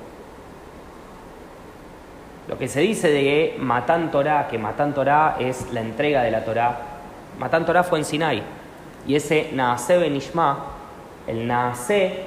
Lo 2.48 2.58
que 2.58 2.68
se 2.68 2.80
dice 2.80 3.08
de 3.08 3.56
Matán 3.58 4.10
Torah, 4.10 4.46
que 4.46 4.58
Matán 4.58 4.92
Torah 4.92 5.36
es 5.40 5.72
la 5.72 5.80
entrega 5.80 6.22
de 6.22 6.30
la 6.30 6.44
Torah, 6.44 6.80
Matán 7.38 7.64
Torah 7.64 7.82
fue 7.82 7.98
en 7.98 8.04
Sinai. 8.04 8.42
Y 9.06 9.14
ese 9.14 9.48
Naasé 9.54 9.96
ben 9.96 10.12
Nishma, 10.12 10.66
el 11.26 11.46
Naasé 11.46 12.24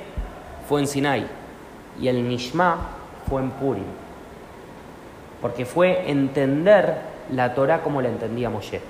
fue 0.67 0.81
en 0.81 0.87
Sinai. 0.87 1.27
Y 2.01 2.07
el 2.07 2.27
Nishma 2.27 2.75
fue 3.29 3.39
en 3.43 3.51
Purim. 3.51 3.85
Porque 5.43 5.63
fue 5.63 6.09
entender 6.09 7.01
la 7.31 7.53
Torah 7.53 7.81
como 7.83 8.01
la 8.01 8.09
entendía 8.09 8.49
Moshe. 8.49 8.81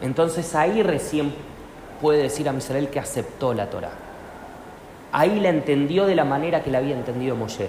Entonces 0.00 0.54
ahí 0.54 0.82
recién 0.82 1.32
puede 2.00 2.22
decir 2.22 2.48
a 2.48 2.54
Israel 2.54 2.88
que 2.88 2.98
aceptó 2.98 3.52
la 3.52 3.68
Torah. 3.68 3.92
Ahí 5.12 5.40
la 5.40 5.48
entendió 5.48 6.06
de 6.06 6.14
la 6.14 6.24
manera 6.24 6.62
que 6.62 6.70
la 6.70 6.78
había 6.78 6.94
entendido 6.94 7.36
Moshe. 7.36 7.68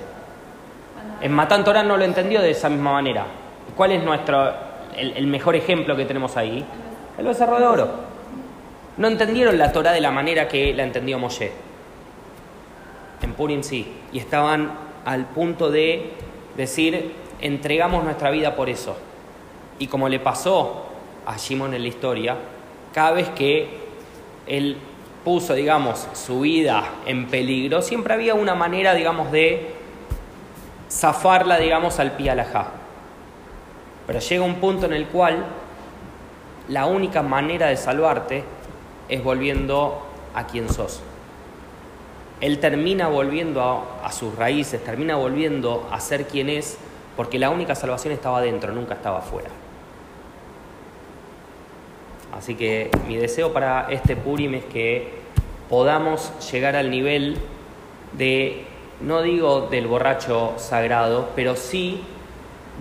En 1.21 1.31
Matán 1.33 1.63
Torah 1.63 1.83
no 1.83 1.97
lo 1.97 2.05
entendió 2.05 2.41
de 2.41 2.51
esa 2.51 2.69
misma 2.69 2.93
manera. 2.93 3.25
¿Cuál 3.75 3.91
es 3.91 4.03
nuestro 4.03 4.51
el, 4.95 5.17
el 5.17 5.27
mejor 5.27 5.55
ejemplo 5.55 5.95
que 5.95 6.05
tenemos 6.05 6.37
ahí? 6.37 6.63
El 7.17 7.25
becerro 7.25 7.59
de 7.59 7.65
oro. 7.65 7.89
No 8.97 9.07
entendieron 9.07 9.57
la 9.57 9.71
Torah 9.71 9.91
de 9.91 10.01
la 10.01 10.11
manera 10.11 10.47
que 10.47 10.73
la 10.73 10.83
entendió 10.83 11.19
Moshe. 11.19 11.51
En 13.21 13.33
Purim 13.33 13.63
sí. 13.63 13.91
Y 14.13 14.19
estaban 14.19 14.71
al 15.05 15.25
punto 15.25 15.71
de 15.71 16.13
decir, 16.55 17.13
entregamos 17.39 18.03
nuestra 18.03 18.29
vida 18.29 18.55
por 18.55 18.69
eso. 18.69 18.95
Y 19.79 19.87
como 19.87 20.09
le 20.09 20.19
pasó 20.19 20.90
a 21.25 21.37
Shimon 21.37 21.73
en 21.73 21.81
la 21.81 21.87
historia, 21.87 22.37
cada 22.93 23.11
vez 23.11 23.29
que 23.29 23.69
él 24.47 24.77
puso, 25.23 25.53
digamos, 25.53 26.07
su 26.13 26.41
vida 26.41 26.83
en 27.05 27.27
peligro, 27.27 27.81
siempre 27.81 28.13
había 28.13 28.33
una 28.33 28.55
manera, 28.55 28.93
digamos, 28.93 29.31
de 29.31 29.73
zafarla, 30.89 31.57
digamos, 31.57 31.99
al 31.99 32.13
pie 32.13 32.31
alajá. 32.31 32.71
Pero 34.07 34.19
llega 34.19 34.43
un 34.43 34.55
punto 34.55 34.87
en 34.87 34.93
el 34.93 35.07
cual 35.07 35.45
la 36.67 36.85
única 36.85 37.21
manera 37.21 37.67
de 37.67 37.77
salvarte 37.77 38.43
es 39.07 39.23
volviendo 39.23 40.05
a 40.33 40.47
quien 40.47 40.69
sos. 40.69 41.01
Él 42.39 42.59
termina 42.59 43.07
volviendo 43.07 43.61
a, 43.61 44.07
a 44.07 44.11
sus 44.11 44.35
raíces, 44.35 44.83
termina 44.83 45.15
volviendo 45.15 45.87
a 45.91 45.99
ser 45.99 46.25
quien 46.25 46.49
es, 46.49 46.77
porque 47.15 47.37
la 47.37 47.51
única 47.51 47.75
salvación 47.75 48.13
estaba 48.13 48.41
dentro, 48.41 48.73
nunca 48.73 48.95
estaba 48.95 49.19
afuera. 49.19 49.49
Así 52.31 52.55
que 52.55 52.89
mi 53.07 53.17
deseo 53.17 53.53
para 53.53 53.87
este 53.89 54.15
Purim 54.15 54.55
es 54.55 54.65
que 54.65 55.21
podamos 55.69 56.31
llegar 56.51 56.75
al 56.75 56.89
nivel 56.89 57.37
de, 58.13 58.65
no 58.99 59.21
digo 59.21 59.67
del 59.69 59.87
borracho 59.87 60.53
sagrado, 60.57 61.29
pero 61.35 61.55
sí 61.55 62.01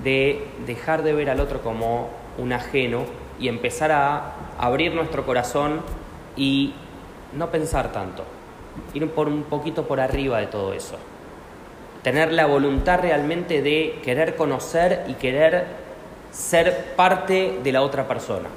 de 0.02 0.46
dejar 0.66 1.02
de 1.02 1.12
ver 1.12 1.30
al 1.30 1.40
otro 1.40 1.60
como 1.60 2.08
un 2.38 2.52
ajeno 2.52 3.04
y 3.38 3.48
empezar 3.48 3.92
a 3.92 4.32
abrir 4.58 4.94
nuestro 4.94 5.24
corazón 5.24 5.82
y 6.36 6.74
no 7.32 7.50
pensar 7.50 7.92
tanto, 7.92 8.24
ir 8.94 9.08
por 9.10 9.28
un 9.28 9.44
poquito 9.44 9.86
por 9.86 10.00
arriba 10.00 10.38
de 10.38 10.46
todo 10.46 10.72
eso. 10.72 10.96
Tener 12.02 12.32
la 12.32 12.46
voluntad 12.46 13.00
realmente 13.00 13.62
de 13.62 14.00
querer 14.02 14.36
conocer 14.36 15.04
y 15.06 15.14
querer 15.14 15.66
ser 16.30 16.94
parte 16.96 17.58
de 17.62 17.72
la 17.72 17.82
otra 17.82 18.08
persona. 18.08 18.48